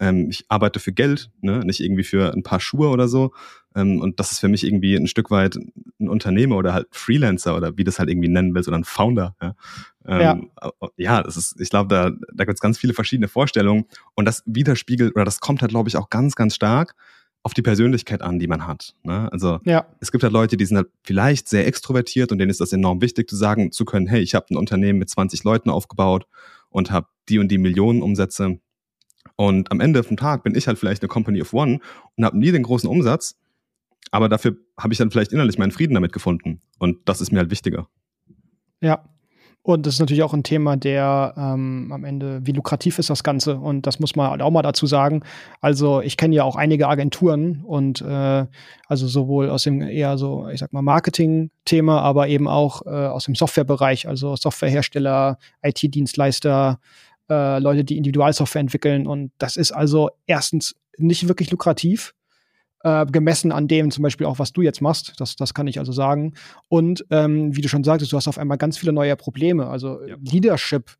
[0.00, 1.60] ähm, ich arbeite für Geld, ne?
[1.60, 3.32] nicht irgendwie für ein paar Schuhe oder so.
[3.76, 5.56] Ähm, und das ist für mich irgendwie ein Stück weit
[6.00, 9.34] ein Unternehmer oder halt Freelancer oder wie das halt irgendwie nennen willst oder ein Founder.
[9.40, 9.54] Ja,
[10.06, 10.72] ähm, ja.
[10.96, 14.42] ja das ist, ich glaube, da, da gibt es ganz viele verschiedene Vorstellungen und das
[14.46, 16.94] widerspiegelt oder das kommt halt, glaube ich, auch ganz, ganz stark
[17.44, 18.94] auf die Persönlichkeit an, die man hat.
[19.02, 19.30] Ne?
[19.30, 19.86] Also ja.
[20.00, 23.02] es gibt halt Leute, die sind halt vielleicht sehr extrovertiert und denen ist das enorm
[23.02, 26.26] wichtig zu sagen zu können, hey, ich habe ein Unternehmen mit 20 Leuten aufgebaut
[26.70, 28.58] und habe die und die Millionen Umsätze
[29.36, 31.80] und am Ende vom Tag bin ich halt vielleicht eine Company of One
[32.16, 33.36] und habe nie den großen Umsatz,
[34.10, 36.60] aber dafür habe ich dann vielleicht innerlich meinen Frieden damit gefunden.
[36.78, 37.88] Und das ist mir halt wichtiger.
[38.80, 39.04] Ja.
[39.66, 43.24] Und das ist natürlich auch ein Thema, der ähm, am Ende, wie lukrativ ist das
[43.24, 43.56] Ganze?
[43.56, 45.22] Und das muss man halt auch mal dazu sagen.
[45.62, 48.46] Also ich kenne ja auch einige Agenturen und äh,
[48.88, 53.24] also sowohl aus dem eher so, ich sag mal, Marketing-Thema, aber eben auch äh, aus
[53.24, 56.78] dem Softwarebereich, also Softwarehersteller, IT-Dienstleister,
[57.30, 59.06] äh, Leute, die Individualsoftware entwickeln.
[59.06, 62.14] Und das ist also erstens nicht wirklich lukrativ,
[62.84, 65.14] äh, gemessen an dem zum Beispiel auch, was du jetzt machst.
[65.18, 66.34] Das, das kann ich also sagen.
[66.68, 69.66] Und ähm, wie du schon sagtest, du hast auf einmal ganz viele neue Probleme.
[69.66, 70.16] Also ja.
[70.20, 70.92] Leadership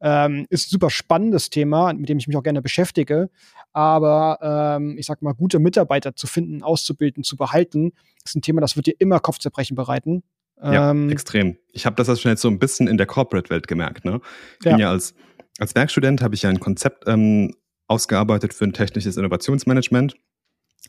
[0.00, 3.30] ähm, ist ein super spannendes Thema, mit dem ich mich auch gerne beschäftige.
[3.72, 7.92] Aber ähm, ich sag mal, gute Mitarbeiter zu finden, auszubilden, zu behalten,
[8.24, 10.22] ist ein Thema, das wird dir immer Kopfzerbrechen bereiten.
[10.62, 11.56] Ja, ähm, extrem.
[11.72, 14.04] Ich habe das also schon jetzt so ein bisschen in der Corporate-Welt gemerkt.
[14.04, 14.20] Ne?
[14.58, 14.72] Ich ja.
[14.72, 15.14] bin ja als
[15.60, 17.54] als Werkstudent habe ich ja ein Konzept ähm,
[17.86, 20.14] ausgearbeitet für ein technisches Innovationsmanagement,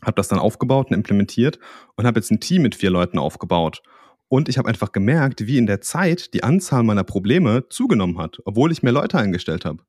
[0.02, 1.58] habe das dann aufgebaut und implementiert
[1.96, 3.82] und habe jetzt ein Team mit vier Leuten aufgebaut.
[4.28, 8.38] Und ich habe einfach gemerkt, wie in der Zeit die Anzahl meiner Probleme zugenommen hat,
[8.46, 9.82] obwohl ich mehr Leute eingestellt habe.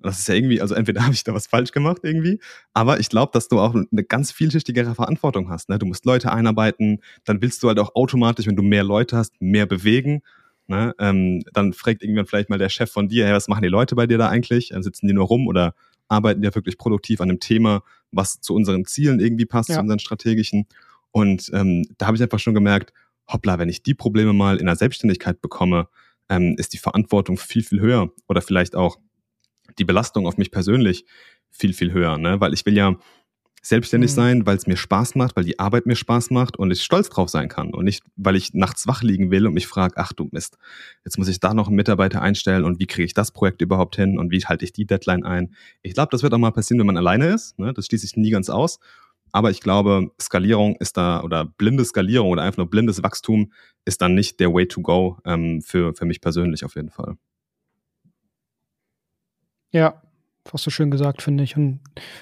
[0.00, 2.40] Das ist ja irgendwie, also entweder habe ich da was falsch gemacht irgendwie,
[2.72, 5.68] aber ich glaube, dass du auch eine ganz vielschichtigere Verantwortung hast.
[5.68, 5.78] Ne?
[5.78, 9.40] Du musst Leute einarbeiten, dann willst du halt auch automatisch, wenn du mehr Leute hast,
[9.40, 10.22] mehr bewegen.
[10.68, 10.94] Ne?
[10.98, 13.96] Ähm, dann fragt irgendwann vielleicht mal der Chef von dir, hey, was machen die Leute
[13.96, 14.68] bei dir da eigentlich?
[14.68, 15.74] Dann sitzen die nur rum oder
[16.08, 19.76] arbeiten die ja wirklich produktiv an einem Thema, was zu unseren Zielen irgendwie passt, ja.
[19.76, 20.66] zu unseren strategischen.
[21.10, 22.92] Und ähm, da habe ich einfach schon gemerkt,
[23.26, 25.88] hoppla, wenn ich die Probleme mal in der Selbstständigkeit bekomme,
[26.28, 28.10] ähm, ist die Verantwortung viel, viel höher.
[28.26, 28.98] Oder vielleicht auch
[29.78, 31.04] die Belastung auf mich persönlich
[31.50, 32.18] viel, viel höher.
[32.18, 32.40] Ne?
[32.40, 32.96] Weil ich will ja
[33.68, 34.14] selbstständig mhm.
[34.14, 37.08] sein, weil es mir Spaß macht, weil die Arbeit mir Spaß macht und ich stolz
[37.10, 40.12] drauf sein kann und nicht, weil ich nachts wach liegen will und mich frage, ach
[40.12, 40.58] du Mist,
[41.04, 43.96] jetzt muss ich da noch einen Mitarbeiter einstellen und wie kriege ich das Projekt überhaupt
[43.96, 45.54] hin und wie halte ich die Deadline ein.
[45.82, 47.58] Ich glaube, das wird auch mal passieren, wenn man alleine ist.
[47.58, 47.72] Ne?
[47.72, 48.78] Das schließe ich nie ganz aus.
[49.30, 53.52] Aber ich glaube, Skalierung ist da oder blinde Skalierung oder einfach nur blindes Wachstum
[53.84, 57.16] ist dann nicht der Way to go ähm, für, für mich persönlich auf jeden Fall.
[59.70, 60.00] Ja,
[60.52, 61.56] hast du schön gesagt, finde ich.
[61.56, 61.80] Und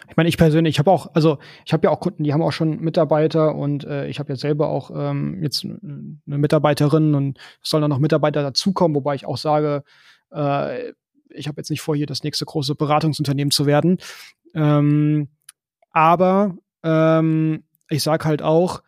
[0.08, 2.42] ich meine, ich persönlich, ich habe auch, also ich habe ja auch Kunden, die haben
[2.42, 7.38] auch schon Mitarbeiter und äh, ich habe ja selber auch ähm, jetzt eine Mitarbeiterin und
[7.62, 9.84] es sollen dann noch Mitarbeiter dazukommen, wobei ich auch sage,
[10.32, 10.92] äh,
[11.30, 13.98] ich habe jetzt nicht vor, hier das nächste große Beratungsunternehmen zu werden.
[14.54, 15.28] Ähm,
[15.90, 18.82] aber ähm, ich sage halt auch,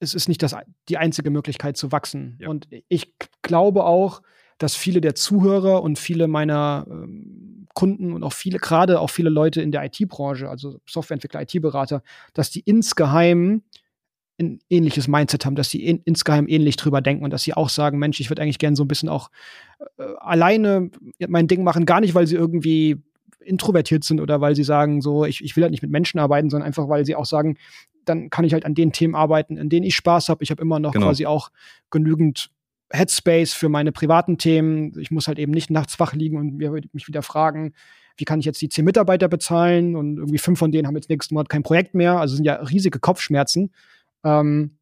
[0.00, 0.56] es ist nicht das,
[0.88, 2.38] die einzige Möglichkeit zu wachsen.
[2.40, 2.48] Ja.
[2.48, 4.22] Und ich glaube auch,
[4.58, 9.30] dass viele der Zuhörer und viele meiner ähm, Kunden und auch viele, gerade auch viele
[9.30, 12.02] Leute in der IT-Branche, also Softwareentwickler, IT-Berater,
[12.34, 13.62] dass die insgeheim
[14.40, 17.68] ein ähnliches Mindset haben, dass sie in, insgeheim ähnlich drüber denken und dass sie auch
[17.68, 19.30] sagen, Mensch, ich würde eigentlich gerne so ein bisschen auch
[19.98, 20.90] äh, alleine
[21.28, 22.96] mein Ding machen, gar nicht, weil sie irgendwie
[23.40, 26.50] introvertiert sind oder weil sie sagen, so, ich, ich will halt nicht mit Menschen arbeiten,
[26.50, 27.56] sondern einfach, weil sie auch sagen,
[28.04, 30.42] dann kann ich halt an den Themen arbeiten, in denen ich Spaß habe.
[30.42, 31.06] Ich habe immer noch genau.
[31.06, 31.50] quasi auch
[31.90, 32.50] genügend
[32.92, 34.98] Headspace für meine privaten Themen.
[34.98, 36.56] Ich muss halt eben nicht nachts wach liegen und
[36.92, 37.72] mich wieder fragen,
[38.16, 41.08] wie kann ich jetzt die zehn Mitarbeiter bezahlen und irgendwie fünf von denen haben jetzt
[41.08, 42.18] nächsten Monat kein Projekt mehr.
[42.18, 43.72] Also sind ja riesige Kopfschmerzen.
[44.24, 44.76] Ähm,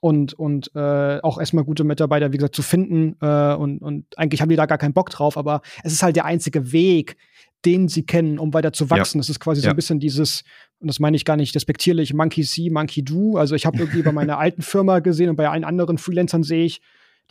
[0.00, 3.16] und, und äh, auch erstmal gute Mitarbeiter, wie gesagt, zu finden.
[3.20, 6.16] Äh, und, und eigentlich haben die da gar keinen Bock drauf, aber es ist halt
[6.16, 7.16] der einzige Weg,
[7.64, 9.18] den sie kennen, um weiter zu wachsen.
[9.18, 9.20] Ja.
[9.20, 10.44] Das ist quasi so ein bisschen dieses,
[10.78, 13.36] und das meine ich gar nicht despektierlich, Monkey See, Monkey Do.
[13.36, 16.64] Also ich habe irgendwie bei meiner alten Firma gesehen und bei allen anderen Freelancern sehe
[16.64, 16.80] ich,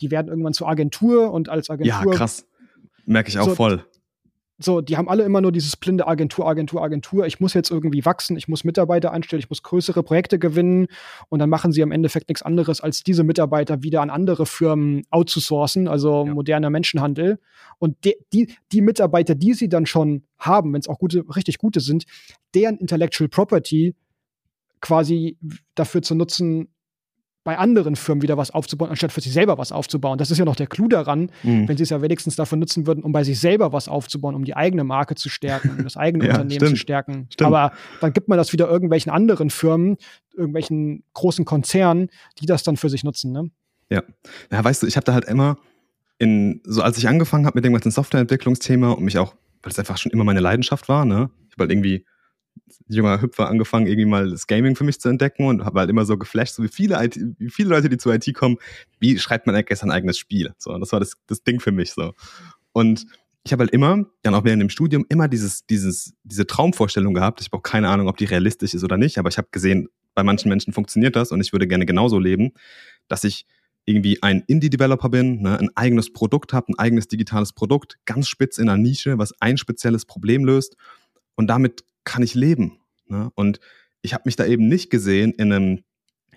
[0.00, 2.12] die werden irgendwann zur Agentur und als Agentur.
[2.12, 2.46] Ja, krass.
[3.06, 3.84] Merke ich auch so, voll.
[4.58, 7.26] So, die haben alle immer nur dieses blinde Agentur, Agentur, Agentur.
[7.26, 10.86] Ich muss jetzt irgendwie wachsen, ich muss Mitarbeiter anstellen, ich muss größere Projekte gewinnen
[11.28, 15.02] und dann machen sie im Endeffekt nichts anderes, als diese Mitarbeiter wieder an andere Firmen
[15.10, 16.32] outzusourcen, also ja.
[16.32, 17.38] moderner Menschenhandel.
[17.78, 21.58] Und die, die, die Mitarbeiter, die sie dann schon haben, wenn es auch gute, richtig
[21.58, 22.06] gute sind,
[22.54, 23.94] deren Intellectual Property
[24.80, 25.36] quasi
[25.74, 26.68] dafür zu nutzen,
[27.46, 30.18] bei anderen Firmen wieder was aufzubauen, anstatt für sich selber was aufzubauen.
[30.18, 31.68] Das ist ja noch der Clou daran, mhm.
[31.68, 34.44] wenn sie es ja wenigstens dafür nutzen würden, um bei sich selber was aufzubauen, um
[34.44, 36.70] die eigene Marke zu stärken, um das eigene ja, Unternehmen stimmt.
[36.70, 37.28] zu stärken.
[37.30, 37.46] Stimmt.
[37.46, 39.96] Aber dann gibt man das wieder irgendwelchen anderen Firmen,
[40.36, 42.08] irgendwelchen großen Konzernen,
[42.40, 43.30] die das dann für sich nutzen.
[43.30, 43.48] Ne?
[43.90, 44.02] Ja.
[44.50, 45.56] Ja, weißt du, ich habe da halt immer
[46.18, 49.78] in, so als ich angefangen habe mit dem ganzen Softwareentwicklungsthema und mich auch, weil es
[49.78, 51.30] einfach schon immer meine Leidenschaft war, ne?
[51.46, 52.04] Ich habe halt irgendwie
[52.88, 56.04] junger Hüpfer angefangen, irgendwie mal das Gaming für mich zu entdecken und habe halt immer
[56.04, 58.56] so geflasht, so wie viele, IT, wie viele Leute, die zu IT kommen,
[59.00, 60.52] wie schreibt man eigentlich ein eigenes Spiel?
[60.58, 62.12] So, das war das, das Ding für mich so.
[62.72, 63.06] Und
[63.44, 67.40] ich habe halt immer, dann auch während dem Studium, immer dieses, dieses, diese Traumvorstellung gehabt.
[67.40, 69.88] Ich habe auch keine Ahnung, ob die realistisch ist oder nicht, aber ich habe gesehen,
[70.14, 72.52] bei manchen Menschen funktioniert das und ich würde gerne genauso leben,
[73.06, 73.46] dass ich
[73.84, 78.58] irgendwie ein Indie-Developer bin, ne, ein eigenes Produkt habe, ein eigenes digitales Produkt, ganz spitz
[78.58, 80.76] in einer Nische, was ein spezielles Problem löst
[81.36, 82.78] und damit kann ich leben.
[83.08, 83.30] Ne?
[83.34, 83.60] Und
[84.00, 85.84] ich habe mich da eben nicht gesehen in einem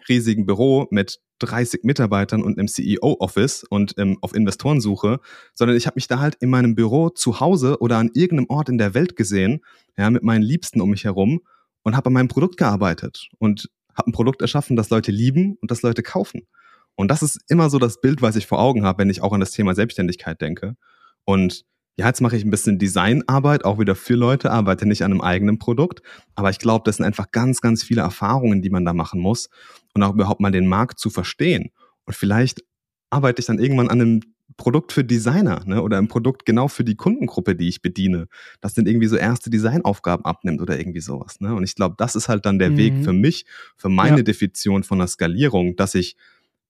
[0.09, 5.21] riesigen Büro mit 30 Mitarbeitern und einem CEO-Office und ähm, auf Investorensuche,
[5.53, 8.67] sondern ich habe mich da halt in meinem Büro zu Hause oder an irgendeinem Ort
[8.67, 9.61] in der Welt gesehen,
[9.97, 11.41] ja, mit meinen Liebsten um mich herum
[11.83, 15.71] und habe an meinem Produkt gearbeitet und habe ein Produkt erschaffen, das Leute lieben und
[15.71, 16.47] das Leute kaufen.
[16.95, 19.31] Und das ist immer so das Bild, was ich vor Augen habe, wenn ich auch
[19.31, 20.75] an das Thema Selbstständigkeit denke.
[21.23, 21.65] Und
[21.99, 25.19] ja, jetzt mache ich ein bisschen Designarbeit, auch wieder für Leute, arbeite nicht an einem
[25.19, 26.01] eigenen Produkt.
[26.33, 29.49] Aber ich glaube, das sind einfach ganz, ganz viele Erfahrungen, die man da machen muss
[29.93, 31.71] und auch überhaupt mal den Markt zu verstehen.
[32.05, 32.63] Und vielleicht
[33.09, 34.21] arbeite ich dann irgendwann an einem
[34.55, 38.29] Produkt für Designer ne, oder ein Produkt genau für die Kundengruppe, die ich bediene,
[38.61, 41.41] das dann irgendwie so erste Designaufgaben abnimmt oder irgendwie sowas.
[41.41, 41.53] Ne?
[41.53, 42.77] Und ich glaube, das ist halt dann der mhm.
[42.77, 44.23] Weg für mich, für meine ja.
[44.23, 46.15] Definition von der Skalierung, dass ich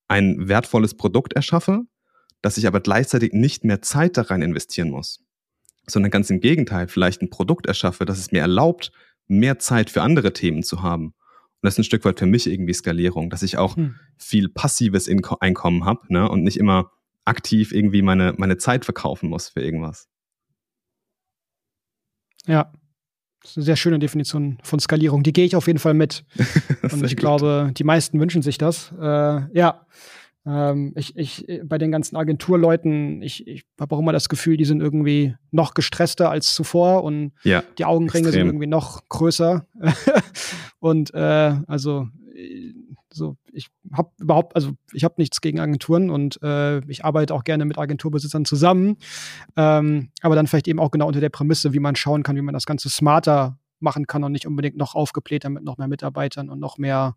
[0.08, 1.84] ein wertvolles Produkt erschaffe,
[2.42, 5.24] dass ich aber gleichzeitig nicht mehr Zeit da rein investieren muss,
[5.88, 8.92] sondern ganz im Gegenteil, vielleicht ein Produkt erschaffe, das es mir erlaubt,
[9.28, 11.08] mehr Zeit für andere Themen zu haben.
[11.08, 13.96] Und das ist ein Stück weit für mich irgendwie Skalierung, dass ich auch hm.
[14.18, 16.92] viel passives Inko Einkommen habe ne, und nicht immer
[17.26, 20.08] aktiv irgendwie meine, meine Zeit verkaufen muss für irgendwas.
[22.48, 22.72] Ja,
[23.42, 25.24] das ist eine sehr schöne Definition von Skalierung.
[25.24, 26.26] Die gehe ich auf jeden Fall mit.
[26.82, 27.20] und ich gut.
[27.20, 28.92] glaube, die meisten wünschen sich das.
[29.00, 29.86] Äh, ja,
[30.50, 34.66] ähm, ich, ich, bei den ganzen Agenturleuten, ich, ich habe auch immer das Gefühl, die
[34.66, 38.32] sind irgendwie noch gestresster als zuvor und ja, die Augenringe extrem.
[38.32, 39.68] sind irgendwie noch größer.
[40.80, 42.08] und äh, also
[43.12, 47.44] so, ich habe überhaupt, also ich habe nichts gegen Agenturen und äh, ich arbeite auch
[47.44, 48.98] gerne mit Agenturbesitzern zusammen.
[49.56, 52.42] Ähm, aber dann vielleicht eben auch genau unter der Prämisse, wie man schauen kann, wie
[52.42, 56.50] man das Ganze smarter machen kann und nicht unbedingt noch aufgeblähter mit noch mehr Mitarbeitern
[56.50, 57.16] und noch mehr,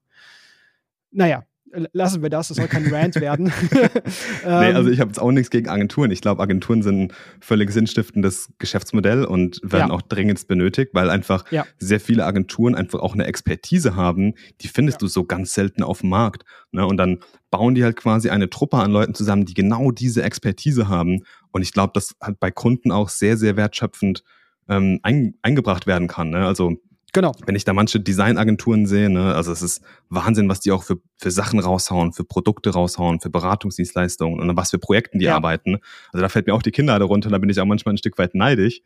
[1.10, 1.44] naja,
[1.92, 3.52] lassen wir das, das soll kein Rant werden.
[3.70, 6.10] nee, also ähm, ich habe jetzt auch nichts gegen Agenturen.
[6.10, 9.94] Ich glaube, Agenturen sind ein völlig sinnstiftendes Geschäftsmodell und werden ja.
[9.94, 11.66] auch dringend benötigt, weil einfach ja.
[11.78, 15.00] sehr viele Agenturen einfach auch eine Expertise haben, die findest ja.
[15.00, 16.44] du so ganz selten auf dem Markt.
[16.72, 16.86] Ne?
[16.86, 17.18] Und dann
[17.50, 21.24] bauen die halt quasi eine Truppe an Leuten zusammen, die genau diese Expertise haben.
[21.50, 24.22] Und ich glaube, das halt bei Kunden auch sehr, sehr wertschöpfend
[24.68, 26.30] ähm, ein, eingebracht werden kann.
[26.30, 26.46] Ne?
[26.46, 26.76] Also
[27.14, 27.34] Genau.
[27.44, 30.96] Wenn ich da manche Designagenturen sehe, ne, also es ist Wahnsinn, was die auch für,
[31.18, 35.36] für Sachen raushauen, für Produkte raushauen, für Beratungsdienstleistungen und was für Projekten die ja.
[35.36, 35.78] arbeiten.
[36.12, 38.16] Also da fällt mir auch die Kinder darunter, da bin ich auch manchmal ein Stück
[38.16, 38.80] weit neidisch.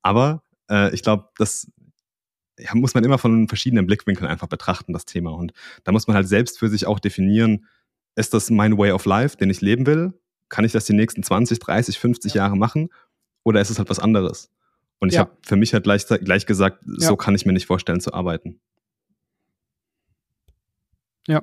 [0.00, 1.72] Aber äh, ich glaube, das
[2.58, 5.30] ja, muss man immer von verschiedenen Blickwinkeln einfach betrachten, das Thema.
[5.30, 5.52] Und
[5.82, 7.66] da muss man halt selbst für sich auch definieren,
[8.14, 10.12] ist das mein Way of Life, den ich leben will?
[10.48, 12.44] Kann ich das die nächsten 20, 30, 50 ja.
[12.44, 12.90] Jahre machen?
[13.42, 14.50] Oder ist es halt was anderes?
[15.02, 15.22] Und ich ja.
[15.22, 17.08] habe für mich halt gleich, gleich gesagt, ja.
[17.08, 18.60] so kann ich mir nicht vorstellen zu arbeiten.
[21.26, 21.42] Ja,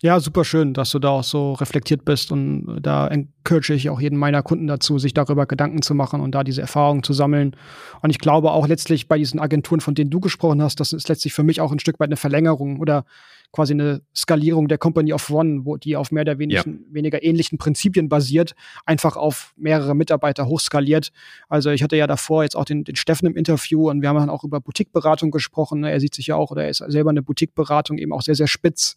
[0.00, 4.00] ja, super schön, dass du da auch so reflektiert bist und da encourage ich auch
[4.00, 7.56] jeden meiner Kunden dazu, sich darüber Gedanken zu machen und da diese Erfahrungen zu sammeln.
[8.00, 11.08] Und ich glaube auch letztlich bei diesen Agenturen, von denen du gesprochen hast, das ist
[11.08, 13.06] letztlich für mich auch ein Stück weit eine Verlängerung oder
[13.52, 16.74] quasi eine Skalierung der Company of One, wo die auf mehr oder weniger, ja.
[16.90, 21.10] weniger ähnlichen Prinzipien basiert, einfach auf mehrere Mitarbeiter hochskaliert.
[21.48, 24.18] Also ich hatte ja davor jetzt auch den, den Steffen im Interview und wir haben
[24.18, 25.82] dann auch über Boutiqueberatung gesprochen.
[25.84, 28.48] Er sieht sich ja auch, oder er ist selber eine Boutiqueberatung, eben auch sehr, sehr
[28.48, 28.96] spitz,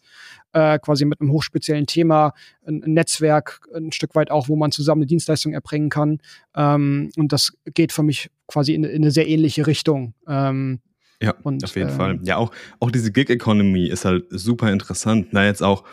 [0.52, 2.34] äh, quasi mit einem hochspeziellen Thema,
[2.66, 6.18] ein, ein, Netzwerk, ein Stück weit auch, wo man zusammen eine Dienstleistung erbringen kann.
[6.54, 10.14] Ähm, und das geht für mich quasi in, in eine sehr ähnliche Richtung.
[10.28, 10.80] Ähm,
[11.22, 12.20] ja, und, auf jeden ähm, Fall.
[12.24, 15.28] Ja, auch, auch diese Gig-Economy ist halt super interessant.
[15.30, 15.84] Na, jetzt auch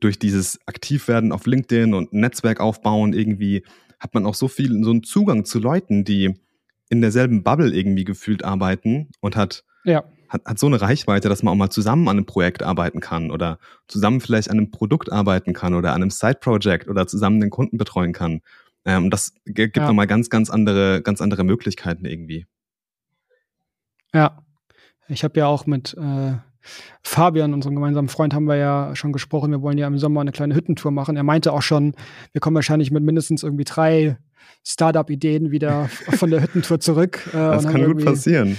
[0.00, 3.64] durch dieses Aktivwerden auf LinkedIn und Netzwerk aufbauen irgendwie
[4.00, 6.34] hat man auch so viel, so einen Zugang zu Leuten, die
[6.90, 10.04] in derselben Bubble irgendwie gefühlt arbeiten und hat, ja.
[10.28, 13.30] hat, hat so eine Reichweite, dass man auch mal zusammen an einem Projekt arbeiten kann
[13.30, 13.58] oder
[13.88, 17.78] zusammen vielleicht an einem Produkt arbeiten kann oder an einem Side-Project oder zusammen den Kunden
[17.78, 18.42] betreuen kann.
[18.84, 19.86] Ähm, das gibt ja.
[19.86, 22.46] nochmal ganz, ganz andere, ganz andere Möglichkeiten irgendwie.
[24.12, 24.43] Ja,
[25.08, 26.34] ich habe ja auch mit äh,
[27.02, 29.50] Fabian, unserem gemeinsamen Freund, haben wir ja schon gesprochen.
[29.50, 31.16] Wir wollen ja im Sommer eine kleine Hüttentour machen.
[31.16, 31.94] Er meinte auch schon,
[32.32, 34.16] wir kommen wahrscheinlich mit mindestens irgendwie drei
[34.66, 35.88] Startup-Ideen wieder
[36.18, 37.20] von der Hüttentour zurück.
[37.28, 38.56] Äh, das kann gut passieren.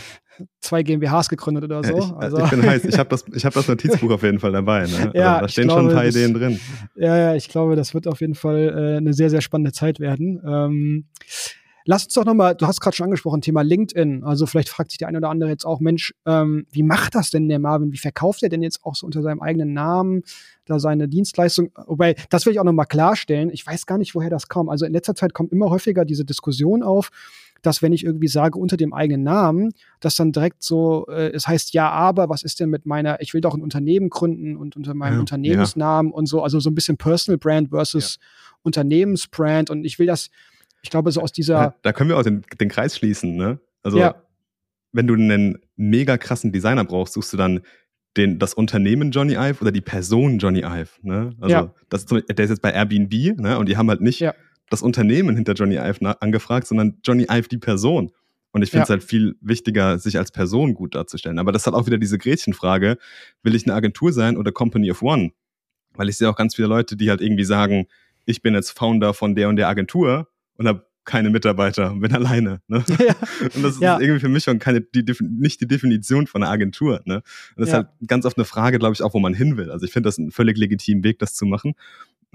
[0.60, 1.98] Zwei GmbHs gegründet oder so.
[1.98, 2.44] ich, also.
[2.44, 2.84] ich bin heiß.
[2.86, 4.82] Ich habe das, hab das Notizbuch auf jeden Fall dabei.
[4.86, 4.98] Ne?
[4.98, 6.60] Also ja, da stehen glaube, schon ein paar Ideen drin.
[6.96, 10.00] Ja, ja, ich glaube, das wird auf jeden Fall äh, eine sehr, sehr spannende Zeit
[10.00, 10.42] werden.
[10.46, 11.06] Ähm,
[11.88, 14.24] Lass uns doch nochmal, du hast gerade schon angesprochen, Thema LinkedIn.
[14.24, 17.30] Also vielleicht fragt sich der eine oder andere jetzt auch, Mensch, ähm, wie macht das
[17.30, 17.92] denn der Marvin?
[17.92, 20.24] Wie verkauft er denn jetzt auch so unter seinem eigenen Namen
[20.66, 21.70] da seine Dienstleistung?
[21.86, 23.52] Wobei, das will ich auch nochmal klarstellen.
[23.52, 24.68] Ich weiß gar nicht, woher das kam.
[24.68, 27.12] Also in letzter Zeit kommt immer häufiger diese Diskussion auf,
[27.62, 31.48] dass wenn ich irgendwie sage unter dem eigenen Namen, dass dann direkt so, äh, es
[31.48, 34.76] heißt ja, aber was ist denn mit meiner, ich will doch ein Unternehmen gründen und
[34.76, 36.18] unter meinem ja, Unternehmensnamen ja.
[36.18, 38.28] und so, also so ein bisschen Personal Brand versus ja.
[38.64, 40.30] Unternehmensbrand und ich will das,
[40.86, 41.56] ich glaube, so aus dieser.
[41.56, 43.60] Ja, da können wir auch den, den Kreis schließen, ne?
[43.82, 44.16] Also, ja.
[44.92, 47.62] wenn du einen mega krassen Designer brauchst, suchst du dann
[48.18, 51.36] den, das Unternehmen Johnny Ive oder die Person Johnny Ive, ne?
[51.42, 51.74] Also, ja.
[51.90, 53.58] das, der ist jetzt bei Airbnb, ne?
[53.58, 54.24] Und die haben halt nicht
[54.70, 58.12] das Unternehmen hinter Johnny Ive angefragt, sondern Johnny Ive die Person.
[58.52, 58.94] Und ich finde es ja.
[58.94, 61.40] halt viel wichtiger, sich als Person gut darzustellen.
[61.40, 62.98] Aber das ist halt auch wieder diese Gretchenfrage.
[63.42, 65.32] Will ich eine Agentur sein oder Company of One?
[65.96, 67.88] Weil ich sehe auch ganz viele Leute, die halt irgendwie sagen,
[68.26, 70.28] ich bin jetzt Founder von der und der Agentur
[70.58, 72.62] und habe keine Mitarbeiter und bin alleine.
[72.68, 72.84] Ne?
[73.00, 73.16] Ja.
[73.56, 74.00] Und das ist ja.
[74.00, 77.02] irgendwie für mich schon keine, die, nicht die Definition von einer Agentur.
[77.06, 77.18] Ne?
[77.18, 77.24] Und
[77.58, 77.80] das ja.
[77.80, 79.72] ist halt ganz oft eine Frage, glaube ich, auch, wo man hin will.
[79.72, 81.76] Also ich finde das einen völlig legitimen Weg, das zu machen.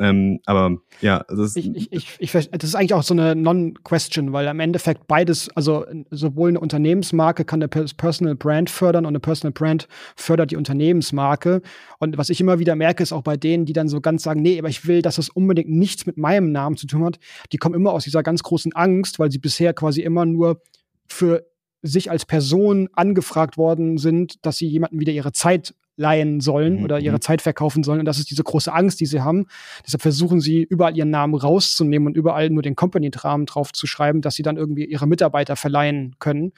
[0.01, 4.33] Ähm, aber ja, das ist, ich, ich, ich, das ist eigentlich auch so eine Non-Question,
[4.33, 9.21] weil am Endeffekt beides, also sowohl eine Unternehmensmarke kann eine Personal Brand fördern und eine
[9.21, 11.61] Personal Brand fördert die Unternehmensmarke.
[11.99, 14.41] Und was ich immer wieder merke, ist auch bei denen, die dann so ganz sagen,
[14.41, 17.19] nee, aber ich will, dass das unbedingt nichts mit meinem Namen zu tun hat,
[17.53, 20.63] die kommen immer aus dieser ganz großen Angst, weil sie bisher quasi immer nur
[21.07, 21.45] für
[21.83, 26.85] sich als Person angefragt worden sind, dass sie jemanden wieder ihre Zeit leihen sollen mhm.
[26.85, 27.21] oder ihre mhm.
[27.21, 28.01] Zeit verkaufen sollen.
[28.01, 29.47] Und das ist diese große Angst, die sie haben.
[29.87, 34.23] Deshalb versuchen sie, überall ihren Namen rauszunehmen und überall nur den Company-Rahmen drauf zu schreiben,
[34.23, 36.53] dass sie dann irgendwie ihre Mitarbeiter verleihen können.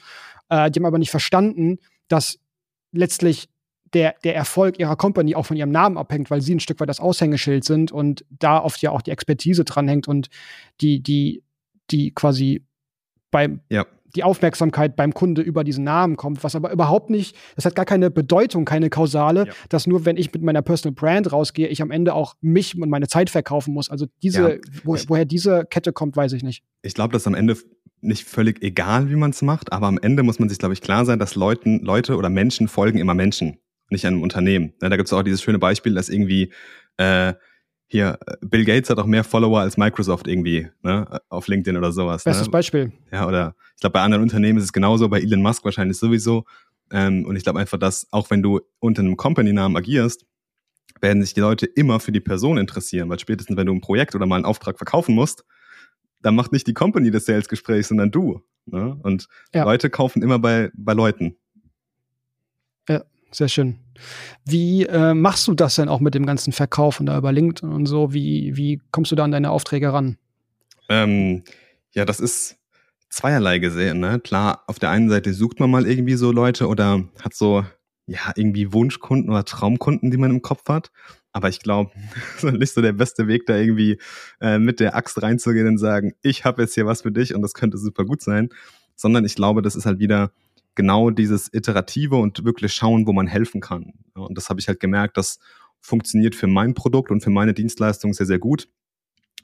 [0.49, 2.39] Äh, die haben aber nicht verstanden, dass
[2.93, 3.49] letztlich
[3.93, 6.89] der, der Erfolg ihrer Company auch von ihrem Namen abhängt, weil sie ein Stück weit
[6.89, 10.29] das Aushängeschild sind und da oft ja auch die Expertise dranhängt und
[10.81, 11.43] die, die,
[11.91, 12.65] die quasi
[13.31, 17.65] beim, ja die Aufmerksamkeit beim Kunde über diesen Namen kommt, was aber überhaupt nicht, das
[17.65, 19.53] hat gar keine Bedeutung, keine kausale, ja.
[19.69, 22.89] dass nur wenn ich mit meiner Personal Brand rausgehe, ich am Ende auch mich und
[22.89, 23.91] meine Zeit verkaufen muss.
[23.91, 24.59] Also diese, ja.
[24.85, 26.63] wo, woher diese Kette kommt, weiß ich nicht.
[26.83, 27.57] Ich glaube, das ist am Ende
[28.01, 30.81] nicht völlig egal, wie man es macht, aber am Ende muss man sich, glaube ich,
[30.81, 33.59] klar sein, dass Leuten, Leute oder Menschen folgen immer Menschen,
[33.91, 34.73] nicht einem Unternehmen.
[34.83, 36.53] Ja, da gibt es auch dieses schöne Beispiel, dass irgendwie
[36.97, 37.35] äh,
[37.93, 42.25] hier, Bill Gates hat auch mehr Follower als Microsoft irgendwie, ne, auf LinkedIn oder sowas.
[42.25, 42.51] Bestes ne?
[42.51, 42.93] Beispiel.
[43.13, 46.47] Ja, oder ich glaube, bei anderen Unternehmen ist es genauso, bei Elon Musk wahrscheinlich sowieso.
[46.91, 50.25] Ähm, und ich glaube einfach, dass auch wenn du unter einem Company-Namen agierst,
[51.03, 54.15] werden sich die Leute immer für die Person interessieren, weil spätestens, wenn du ein Projekt
[54.15, 55.45] oder mal einen Auftrag verkaufen musst,
[56.23, 58.41] dann macht nicht die Company das Sales-Gespräch, sondern du.
[58.65, 58.99] Ne?
[59.03, 59.65] Und ja.
[59.65, 61.37] Leute kaufen immer bei, bei Leuten.
[62.89, 63.82] Ja, sehr schön.
[64.45, 67.71] Wie äh, machst du das denn auch mit dem ganzen Verkauf und da über LinkedIn
[67.71, 68.13] und so?
[68.13, 70.17] Wie, wie kommst du da an deine Aufträge ran?
[70.89, 71.45] Ähm,
[71.93, 72.59] ja, das ist,
[73.13, 74.01] zweierlei gesehen.
[74.01, 74.21] Ne?
[74.21, 77.65] Klar, auf der einen Seite sucht man mal irgendwie so Leute oder hat so
[78.07, 80.91] ja irgendwie Wunschkunden oder Traumkunden, die man im Kopf hat.
[81.33, 81.93] Aber ich glaube,
[82.35, 83.99] das ist nicht so der beste Weg, da irgendwie
[84.41, 87.43] äh, mit der Axt reinzugehen und sagen, ich habe jetzt hier was für dich und
[87.43, 88.49] das könnte super gut sein.
[88.97, 90.33] Sondern ich glaube, das ist halt wieder
[90.75, 93.93] genau dieses Iterative und wirklich schauen, wo man helfen kann.
[94.15, 95.39] Und das habe ich halt gemerkt, das
[95.81, 98.69] funktioniert für mein Produkt und für meine Dienstleistung sehr, sehr gut,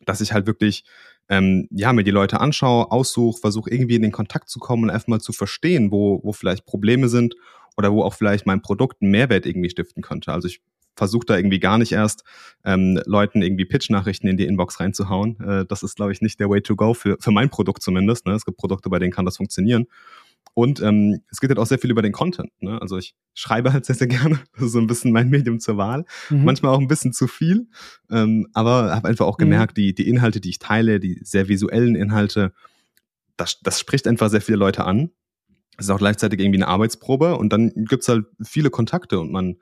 [0.07, 0.85] dass ich halt wirklich
[1.29, 4.91] ähm, ja, mir die Leute anschaue, aussuche, versuche irgendwie in den Kontakt zu kommen und
[4.91, 7.35] einfach mal zu verstehen, wo, wo vielleicht Probleme sind
[7.77, 10.33] oder wo auch vielleicht mein Produkt einen Mehrwert irgendwie stiften könnte.
[10.33, 10.63] Also ich
[10.97, 12.25] versuche da irgendwie gar nicht erst
[12.65, 15.41] ähm, Leuten irgendwie Pitch-Nachrichten in die Inbox reinzuhauen.
[15.41, 18.27] Äh, das ist, glaube ich, nicht der Way to go für, für mein Produkt zumindest.
[18.27, 18.33] Ne?
[18.33, 19.87] Es gibt Produkte, bei denen kann das funktionieren.
[20.55, 22.51] Und ähm, es geht halt auch sehr viel über den Content.
[22.61, 22.81] Ne?
[22.81, 24.41] Also ich schreibe halt sehr, sehr gerne.
[24.55, 26.05] Das ist so ein bisschen mein Medium zur Wahl.
[26.31, 26.45] Mhm.
[26.45, 27.69] Manchmal auch ein bisschen zu viel.
[28.11, 29.45] Ähm, aber habe einfach auch mhm.
[29.45, 29.83] gemerkt, mhm.
[29.83, 32.53] die, die Inhalte, die ich teile, die sehr visuellen Inhalte,
[33.37, 35.11] das, das spricht einfach sehr viele Leute an.
[35.77, 39.59] Es ist auch gleichzeitig irgendwie eine Arbeitsprobe und dann gibt's halt viele Kontakte und man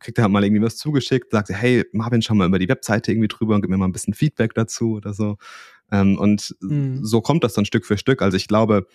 [0.00, 3.28] kriegt halt mal irgendwie was zugeschickt, sagt, hey, Marvin, schau mal über die Webseite irgendwie
[3.28, 5.36] drüber und gib mir mal ein bisschen Feedback dazu oder so.
[5.92, 7.04] Ähm, und mhm.
[7.04, 8.22] so kommt das dann Stück für Stück.
[8.22, 8.86] Also ich glaube,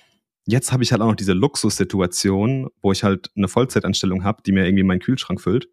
[0.46, 4.52] Jetzt habe ich halt auch noch diese Luxussituation, wo ich halt eine Vollzeitanstellung habe, die
[4.52, 5.70] mir irgendwie meinen Kühlschrank füllt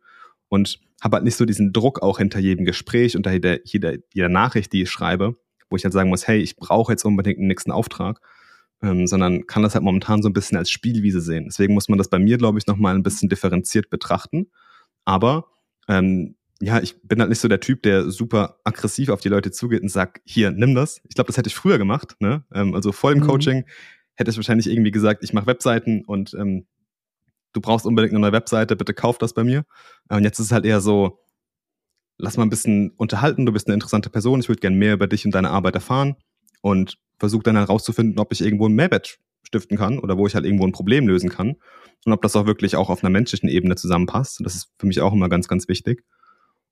[0.49, 4.29] und habe halt nicht so diesen Druck auch hinter jedem Gespräch und hinter jeder, jeder
[4.29, 5.37] Nachricht, die ich schreibe,
[5.68, 8.20] wo ich halt sagen muss, hey, ich brauche jetzt unbedingt einen nächsten Auftrag,
[8.83, 11.47] ähm, sondern kann das halt momentan so ein bisschen als Spielwiese sehen.
[11.47, 14.51] Deswegen muss man das bei mir, glaube ich, nochmal ein bisschen differenziert betrachten.
[15.05, 15.47] Aber
[15.89, 19.51] ähm, ja, ich bin halt nicht so der Typ, der super aggressiv auf die Leute
[19.51, 21.01] zugeht und sagt, hier, nimm das.
[21.09, 22.14] Ich glaube, das hätte ich früher gemacht.
[22.20, 22.45] Ne?
[22.55, 23.27] Ähm, also vor dem mhm.
[23.27, 23.64] Coaching
[24.23, 26.66] hätte ich wahrscheinlich irgendwie gesagt, ich mache Webseiten und ähm,
[27.53, 29.64] du brauchst unbedingt eine neue Webseite, bitte kauf das bei mir.
[30.09, 31.18] Und jetzt ist es halt eher so,
[32.18, 35.07] lass mal ein bisschen unterhalten, du bist eine interessante Person, ich würde gerne mehr über
[35.07, 36.16] dich und deine Arbeit erfahren
[36.61, 40.45] und versuche dann herauszufinden, ob ich irgendwo einen Mehrwert stiften kann oder wo ich halt
[40.45, 41.57] irgendwo ein Problem lösen kann
[42.05, 44.41] und ob das auch wirklich auch auf einer menschlichen Ebene zusammenpasst.
[44.45, 46.05] Das ist für mich auch immer ganz, ganz wichtig.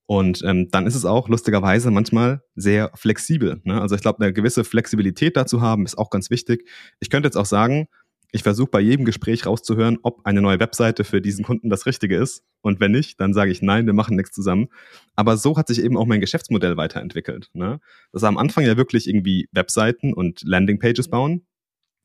[0.06, 3.60] Und ähm, dann ist es auch lustigerweise manchmal sehr flexibel.
[3.64, 3.80] Ne?
[3.80, 6.68] Also ich glaube, eine gewisse Flexibilität dazu haben, ist auch ganz wichtig.
[6.98, 7.86] Ich könnte jetzt auch sagen,
[8.32, 12.16] ich versuche bei jedem Gespräch rauszuhören, ob eine neue Webseite für diesen Kunden das Richtige
[12.16, 12.44] ist.
[12.60, 14.68] Und wenn nicht, dann sage ich nein, wir machen nichts zusammen.
[15.16, 17.50] Aber so hat sich eben auch mein Geschäftsmodell weiterentwickelt.
[17.54, 17.80] Ne?
[18.12, 21.46] Das war am Anfang ja wirklich irgendwie Webseiten und Landingpages bauen.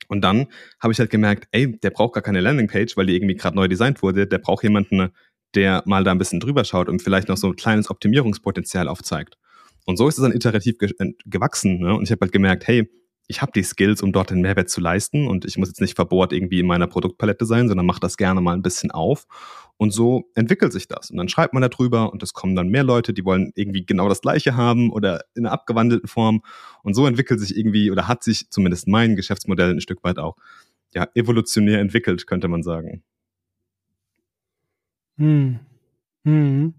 [0.07, 0.47] Und dann
[0.79, 3.67] habe ich halt gemerkt, ey, der braucht gar keine Landingpage, weil die irgendwie gerade neu
[3.67, 4.27] designt wurde.
[4.27, 5.09] Der braucht jemanden,
[5.55, 9.37] der mal da ein bisschen drüber schaut und vielleicht noch so ein kleines Optimierungspotenzial aufzeigt.
[9.85, 11.79] Und so ist es dann iterativ ge äh, gewachsen.
[11.79, 11.95] Ne?
[11.95, 12.89] Und ich habe halt gemerkt, hey,
[13.27, 15.95] ich habe die Skills, um dort den Mehrwert zu leisten und ich muss jetzt nicht
[15.95, 19.25] verbohrt irgendwie in meiner Produktpalette sein, sondern mache das gerne mal ein bisschen auf.
[19.77, 21.09] Und so entwickelt sich das.
[21.09, 24.07] Und dann schreibt man darüber und es kommen dann mehr Leute, die wollen irgendwie genau
[24.07, 26.41] das Gleiche haben oder in einer abgewandelten Form.
[26.83, 30.35] Und so entwickelt sich irgendwie oder hat sich zumindest mein Geschäftsmodell ein Stück weit auch
[30.93, 33.03] ja, evolutionär entwickelt, könnte man sagen.
[35.17, 35.59] Hm.
[36.23, 36.73] Hm.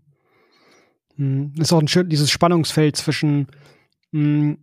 [1.17, 1.55] Hm.
[1.59, 3.47] Ist auch ein schön, dieses Spannungsfeld zwischen
[4.13, 4.59] hm,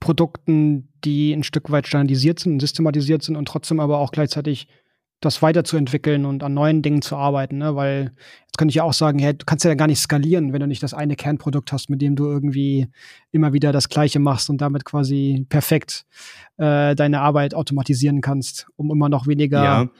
[0.00, 4.68] Produkten, die ein Stück weit standardisiert sind systematisiert sind und trotzdem aber auch gleichzeitig
[5.20, 7.74] das weiterzuentwickeln und an neuen Dingen zu arbeiten, ne?
[7.74, 8.12] Weil
[8.46, 10.68] jetzt könnte ich ja auch sagen, hey, du kannst ja gar nicht skalieren, wenn du
[10.68, 12.86] nicht das eine Kernprodukt hast, mit dem du irgendwie
[13.32, 16.06] immer wieder das Gleiche machst und damit quasi perfekt
[16.56, 19.90] äh, deine Arbeit automatisieren kannst, um immer noch weniger ja.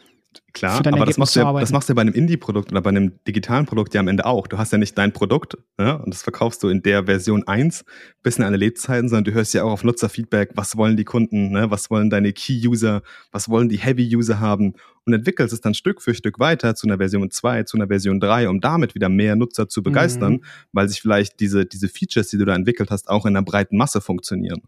[0.53, 2.91] Klar, aber das machst, du ja, das machst du ja bei einem Indie-Produkt oder bei
[2.91, 4.47] einem digitalen Produkt ja am Ende auch.
[4.47, 5.99] Du hast ja nicht dein Produkt ne?
[5.99, 7.85] und das verkaufst du in der Version 1
[8.22, 11.51] bis in alle Lebzeiten, sondern du hörst ja auch auf Nutzerfeedback, was wollen die Kunden,
[11.51, 11.70] ne?
[11.70, 14.74] was wollen deine Key-User, was wollen die Heavy-User haben
[15.07, 18.20] und entwickelst es dann Stück für Stück weiter zu einer Version 2, zu einer Version
[18.20, 20.45] 3, um damit wieder mehr Nutzer zu begeistern, mhm.
[20.72, 23.76] weil sich vielleicht diese, diese Features, die du da entwickelt hast, auch in einer breiten
[23.76, 24.62] Masse funktionieren.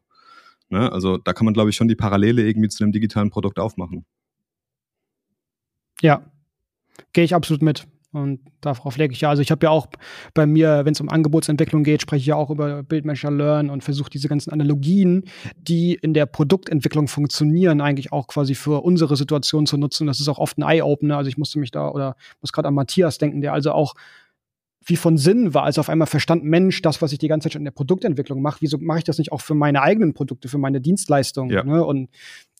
[0.70, 0.90] Ne?
[0.90, 4.06] Also da kann man, glaube ich, schon die Parallele irgendwie zu einem digitalen Produkt aufmachen.
[6.02, 6.22] Ja,
[7.12, 7.86] gehe ich absolut mit.
[8.12, 9.30] Und darauf lege ich ja.
[9.30, 9.86] Also ich habe ja auch
[10.34, 13.84] bei mir, wenn es um Angebotsentwicklung geht, spreche ich ja auch über Bildmanager Learn und
[13.84, 15.24] versuche diese ganzen Analogien,
[15.56, 20.08] die in der Produktentwicklung funktionieren, eigentlich auch quasi für unsere Situation zu nutzen.
[20.08, 21.18] Das ist auch oft ein Eye-Opener.
[21.18, 23.94] Also ich musste mich da oder muss gerade an Matthias denken, der also auch
[24.84, 27.52] wie von Sinn war, als auf einmal verstand, Mensch, das, was ich die ganze Zeit
[27.52, 30.48] schon in der Produktentwicklung mache, wieso mache ich das nicht auch für meine eigenen Produkte,
[30.48, 31.50] für meine Dienstleistungen?
[31.50, 31.62] Ja.
[31.62, 31.84] Ne?
[31.84, 32.08] Und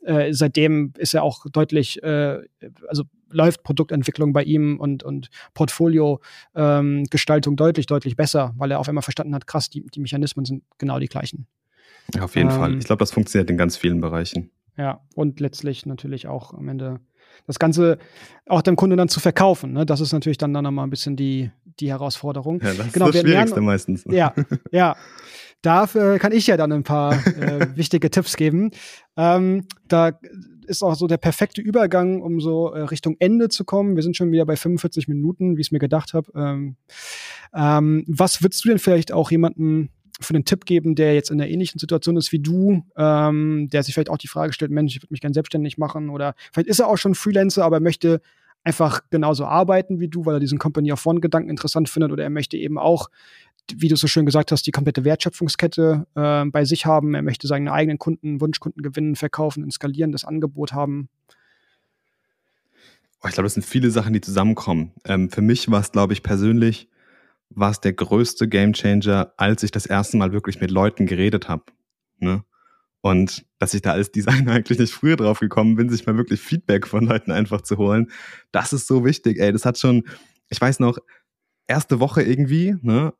[0.03, 2.38] äh, seitdem ist er auch deutlich, äh,
[2.86, 8.88] also läuft Produktentwicklung bei ihm und, und Portfolio-Gestaltung ähm, deutlich, deutlich besser, weil er auf
[8.88, 11.46] einmal verstanden hat, krass, die, die Mechanismen sind genau die gleichen.
[12.14, 12.78] Ja, auf jeden ähm, Fall.
[12.78, 14.50] Ich glaube, das funktioniert in ganz vielen Bereichen.
[14.76, 17.00] Ja, und letztlich natürlich auch am Ende
[17.46, 17.98] das Ganze
[18.46, 19.72] auch dem Kunden dann zu verkaufen.
[19.72, 19.86] Ne?
[19.86, 22.60] Das ist natürlich dann, dann nochmal ein bisschen die, die Herausforderung.
[22.60, 24.04] Ja, das genau, ist das Schwierigste lernen, meistens.
[24.08, 24.34] Ja,
[24.72, 24.96] ja.
[25.62, 28.70] Dafür kann ich ja dann ein paar äh, wichtige Tipps geben.
[29.16, 30.18] Ähm, da
[30.70, 33.96] ist auch so der perfekte Übergang, um so äh, Richtung Ende zu kommen.
[33.96, 36.30] Wir sind schon wieder bei 45 Minuten, wie ich es mir gedacht habe.
[36.34, 36.76] Ähm,
[37.54, 39.90] ähm, was würdest du denn vielleicht auch jemanden
[40.20, 43.82] für einen Tipp geben, der jetzt in einer ähnlichen Situation ist wie du, ähm, der
[43.82, 46.68] sich vielleicht auch die Frage stellt, Mensch, ich würde mich gerne selbstständig machen oder vielleicht
[46.68, 48.20] ist er auch schon Freelancer, aber möchte
[48.62, 52.24] einfach genauso arbeiten wie du, weil er diesen Company of One Gedanken interessant findet oder
[52.24, 53.08] er möchte eben auch
[53.78, 57.14] wie du so schön gesagt hast, die komplette Wertschöpfungskette äh, bei sich haben.
[57.14, 61.08] Er möchte seine eigenen Kunden, Wunschkunden gewinnen, verkaufen, inskallieren, das Angebot haben.
[63.22, 64.92] Oh, ich glaube, das sind viele Sachen, die zusammenkommen.
[65.04, 66.88] Ähm, für mich war es, glaube ich, persönlich,
[67.50, 71.64] war es der größte Gamechanger, als ich das erste Mal wirklich mit Leuten geredet habe.
[72.18, 72.44] Ne?
[73.02, 76.40] Und dass ich da als Designer eigentlich nicht früher drauf gekommen bin, sich mal wirklich
[76.40, 78.10] Feedback von Leuten einfach zu holen,
[78.52, 79.38] das ist so wichtig.
[79.38, 80.04] Ey, das hat schon,
[80.48, 80.98] ich weiß noch,
[81.66, 83.12] erste Woche irgendwie, ne,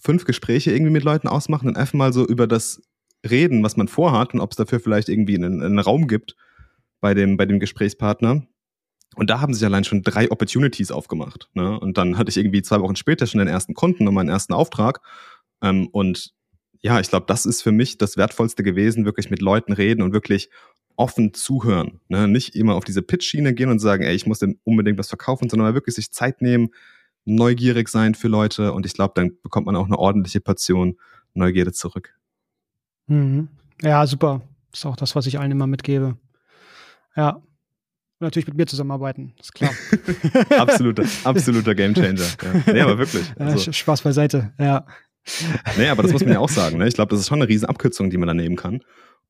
[0.00, 2.82] fünf Gespräche irgendwie mit Leuten ausmachen und einfach mal so über das
[3.28, 6.36] reden, was man vorhat und ob es dafür vielleicht irgendwie einen, einen Raum gibt
[7.00, 8.46] bei dem, bei dem Gesprächspartner.
[9.16, 11.48] Und da haben sich allein schon drei Opportunities aufgemacht.
[11.54, 11.78] Ne?
[11.78, 14.52] Und dann hatte ich irgendwie zwei Wochen später schon den ersten Kunden und meinen ersten
[14.52, 15.00] Auftrag.
[15.62, 16.34] Ähm, und
[16.80, 20.12] ja, ich glaube, das ist für mich das Wertvollste gewesen, wirklich mit Leuten reden und
[20.12, 20.50] wirklich
[20.94, 22.00] offen zuhören.
[22.08, 22.28] Ne?
[22.28, 25.48] Nicht immer auf diese Pitch-Schiene gehen und sagen, ey, ich muss denn unbedingt was verkaufen,
[25.48, 26.70] sondern wirklich sich Zeit nehmen,
[27.24, 30.98] neugierig sein für Leute und ich glaube, dann bekommt man auch eine ordentliche Portion
[31.34, 32.14] Neugierde zurück.
[33.06, 33.48] Mhm.
[33.82, 34.42] Ja, super.
[34.72, 36.16] Ist auch das, was ich allen immer mitgebe.
[37.16, 37.42] Ja.
[38.20, 39.70] Natürlich mit mir zusammenarbeiten, ist klar.
[40.58, 42.18] absoluter, absoluter Gamechanger.
[42.18, 42.72] Ja.
[42.72, 43.32] Nee, aber wirklich.
[43.38, 43.72] Also.
[43.72, 44.84] Spaß beiseite, ja.
[45.76, 46.78] Nee, aber das muss man ja auch sagen.
[46.78, 46.88] Ne?
[46.88, 48.80] Ich glaube, das ist schon eine riesen Abkürzung, die man da nehmen kann.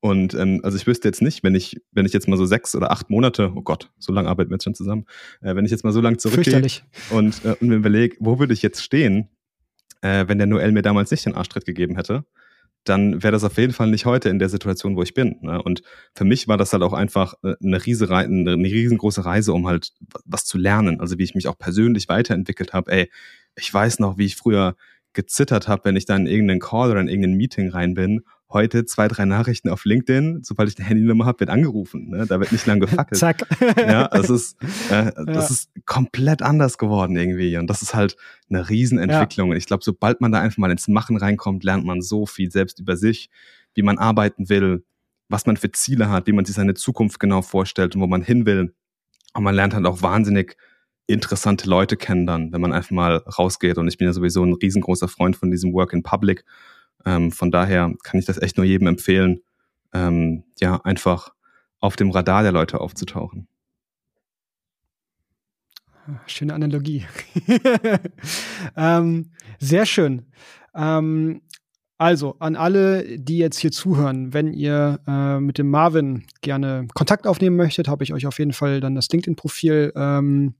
[0.01, 2.73] Und ähm, also ich wüsste jetzt nicht, wenn ich, wenn ich jetzt mal so sechs
[2.73, 5.05] oder acht Monate, oh Gott, so lange arbeiten wir jetzt schon zusammen,
[5.41, 6.61] äh, wenn ich jetzt mal so lange zurückgehe
[7.09, 9.27] und, äh, und mir überlege, wo würde ich jetzt stehen,
[10.01, 12.23] äh, wenn der Noel mir damals nicht den Arschtritt gegeben hätte,
[12.85, 15.35] dann wäre das auf jeden Fall nicht heute in der Situation, wo ich bin.
[15.41, 15.61] Ne?
[15.61, 15.81] Und
[16.15, 19.91] für mich war das halt auch einfach äh, eine, Riese, eine riesengroße Reise, um halt
[20.23, 21.01] was zu lernen.
[21.01, 22.91] Also wie ich mich auch persönlich weiterentwickelt habe.
[22.91, 23.11] Ey,
[23.57, 24.77] ich weiß noch, wie ich früher
[25.11, 28.21] gezittert habe, wenn ich da in irgendeinen Call oder in irgendein Meeting rein bin
[28.51, 32.09] heute zwei, drei Nachrichten auf LinkedIn, sobald ich eine Handynummer habe, wird angerufen.
[32.09, 32.25] Ne?
[32.27, 33.17] Da wird nicht lang gefackelt.
[33.19, 33.45] Zack.
[33.77, 34.57] ja, das ist,
[34.91, 35.53] äh, das ja.
[35.53, 37.57] ist komplett anders geworden irgendwie.
[37.57, 38.17] Und das ist halt
[38.49, 39.49] eine Riesenentwicklung.
[39.49, 39.51] Ja.
[39.51, 42.51] Und ich glaube, sobald man da einfach mal ins Machen reinkommt, lernt man so viel
[42.51, 43.29] selbst über sich,
[43.75, 44.83] wie man arbeiten will,
[45.27, 48.23] was man für Ziele hat, wie man sich seine Zukunft genau vorstellt und wo man
[48.23, 48.73] hin will.
[49.33, 50.57] Und man lernt halt auch wahnsinnig
[51.05, 53.77] interessante Leute kennen dann, wenn man einfach mal rausgeht.
[53.77, 56.45] Und ich bin ja sowieso ein riesengroßer Freund von diesem Work in Public
[57.05, 59.41] ähm, von daher kann ich das echt nur jedem empfehlen,
[59.93, 61.29] ähm, ja, einfach
[61.79, 63.47] auf dem Radar der Leute aufzutauchen.
[66.25, 67.05] Schöne Analogie.
[68.75, 70.25] ähm, sehr schön.
[70.73, 71.41] Ähm,
[71.97, 77.27] also an alle, die jetzt hier zuhören, wenn ihr äh, mit dem Marvin gerne Kontakt
[77.27, 80.55] aufnehmen möchtet, habe ich euch auf jeden Fall dann das LinkedIn-Profil ähm,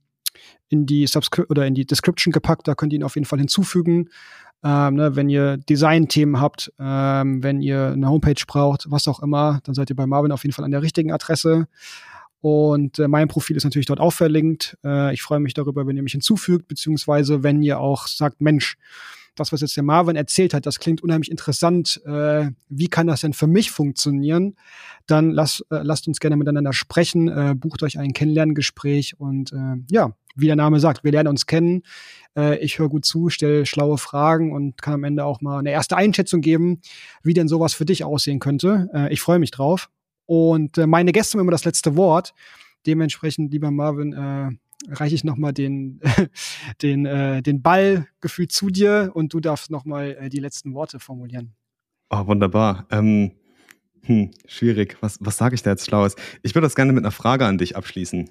[0.68, 2.68] in die Subscri oder in die Description gepackt.
[2.68, 4.10] Da könnt ihr ihn auf jeden Fall hinzufügen.
[4.62, 9.60] Ähm, ne, wenn ihr Design-Themen habt, ähm, wenn ihr eine Homepage braucht, was auch immer,
[9.64, 11.66] dann seid ihr bei Marvin auf jeden Fall an der richtigen Adresse.
[12.42, 14.76] Und äh, mein Profil ist natürlich dort auch verlinkt.
[14.84, 18.76] Äh, ich freue mich darüber, wenn ihr mich hinzufügt, beziehungsweise wenn ihr auch sagt, Mensch,
[19.34, 22.00] das, was jetzt der Marvin erzählt hat, das klingt unheimlich interessant.
[22.04, 24.56] Äh, wie kann das denn für mich funktionieren?
[25.06, 29.76] Dann lasst, äh, lasst uns gerne miteinander sprechen, äh, bucht euch ein Kennenlerngespräch und äh,
[29.90, 31.82] ja, wie der Name sagt, wir lernen uns kennen.
[32.36, 35.70] Äh, ich höre gut zu, stelle schlaue Fragen und kann am Ende auch mal eine
[35.70, 36.80] erste Einschätzung geben,
[37.22, 38.88] wie denn sowas für dich aussehen könnte.
[38.94, 39.90] Äh, ich freue mich drauf.
[40.26, 42.34] Und äh, meine Gäste haben immer das letzte Wort.
[42.86, 44.50] Dementsprechend, lieber Marvin, äh,
[44.88, 46.00] reiche ich nochmal den,
[46.82, 51.00] den, äh, den Ball gefühlt zu dir und du darfst nochmal äh, die letzten Worte
[51.00, 51.54] formulieren.
[52.10, 52.86] Oh, wunderbar.
[52.90, 53.32] Ähm,
[54.04, 54.96] hm, schwierig.
[55.00, 56.16] Was, was sage ich da jetzt Schlaues?
[56.42, 58.30] Ich würde das gerne mit einer Frage an dich abschließen.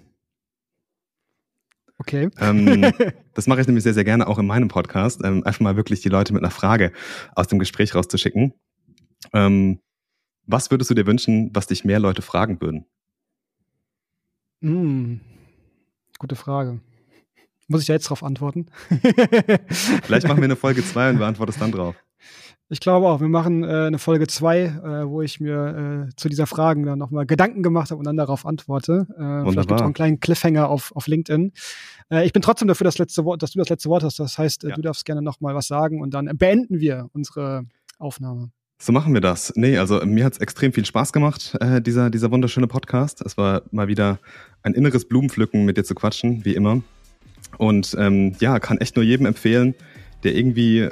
[2.00, 2.30] Okay.
[2.40, 2.92] Ähm,
[3.34, 5.22] das mache ich nämlich sehr, sehr gerne auch in meinem Podcast.
[5.24, 6.92] Ähm, einfach mal wirklich die Leute mit einer Frage
[7.36, 8.54] aus dem Gespräch rauszuschicken.
[9.34, 9.80] Ähm,
[10.46, 12.86] was würdest du dir wünschen, was dich mehr Leute fragen würden?
[14.62, 15.18] Mm,
[16.18, 16.80] gute Frage.
[17.68, 18.66] Muss ich da jetzt drauf antworten?
[20.04, 21.96] Vielleicht machen wir eine Folge 2 und beantwortest dann drauf.
[22.72, 26.30] Ich glaube auch, wir machen äh, eine Folge 2, äh, wo ich mir äh, zu
[26.30, 29.08] dieser Fragen dann nochmal Gedanken gemacht habe und dann darauf antworte.
[29.18, 31.52] Äh, vielleicht gibt es auch einen kleinen Cliffhanger auf, auf LinkedIn.
[32.12, 34.20] Äh, ich bin trotzdem dafür, das letzte Wort, dass du das letzte Wort hast.
[34.20, 34.76] Das heißt, äh, ja.
[34.76, 37.64] du darfst gerne nochmal was sagen und dann beenden wir unsere
[37.98, 38.52] Aufnahme.
[38.78, 39.52] So machen wir das.
[39.56, 43.22] Nee, also mir hat es extrem viel Spaß gemacht, äh, dieser, dieser wunderschöne Podcast.
[43.26, 44.20] Es war mal wieder
[44.62, 46.84] ein inneres Blumenpflücken, mit dir zu quatschen, wie immer.
[47.58, 49.74] Und ähm, ja, kann echt nur jedem empfehlen,
[50.24, 50.90] der irgendwie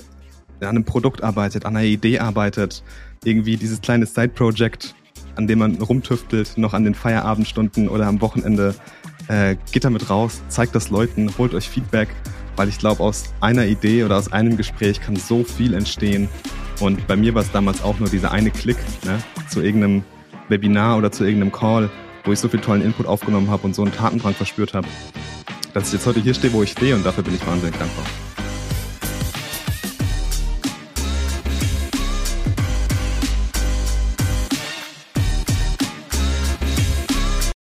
[0.61, 2.83] an einem Produkt arbeitet, an einer Idee arbeitet,
[3.23, 4.95] irgendwie dieses kleine Side-Project,
[5.35, 8.75] an dem man rumtüftelt, noch an den Feierabendstunden oder am Wochenende,
[9.27, 12.09] äh, geht damit raus, zeigt das Leuten, holt euch Feedback,
[12.55, 16.29] weil ich glaube, aus einer Idee oder aus einem Gespräch kann so viel entstehen
[16.79, 20.03] und bei mir war es damals auch nur dieser eine Klick ne, zu irgendeinem
[20.49, 21.89] Webinar oder zu irgendeinem Call,
[22.23, 24.87] wo ich so viel tollen Input aufgenommen habe und so einen Tatendrang verspürt habe,
[25.73, 28.05] dass ich jetzt heute hier stehe, wo ich stehe und dafür bin ich wahnsinnig dankbar.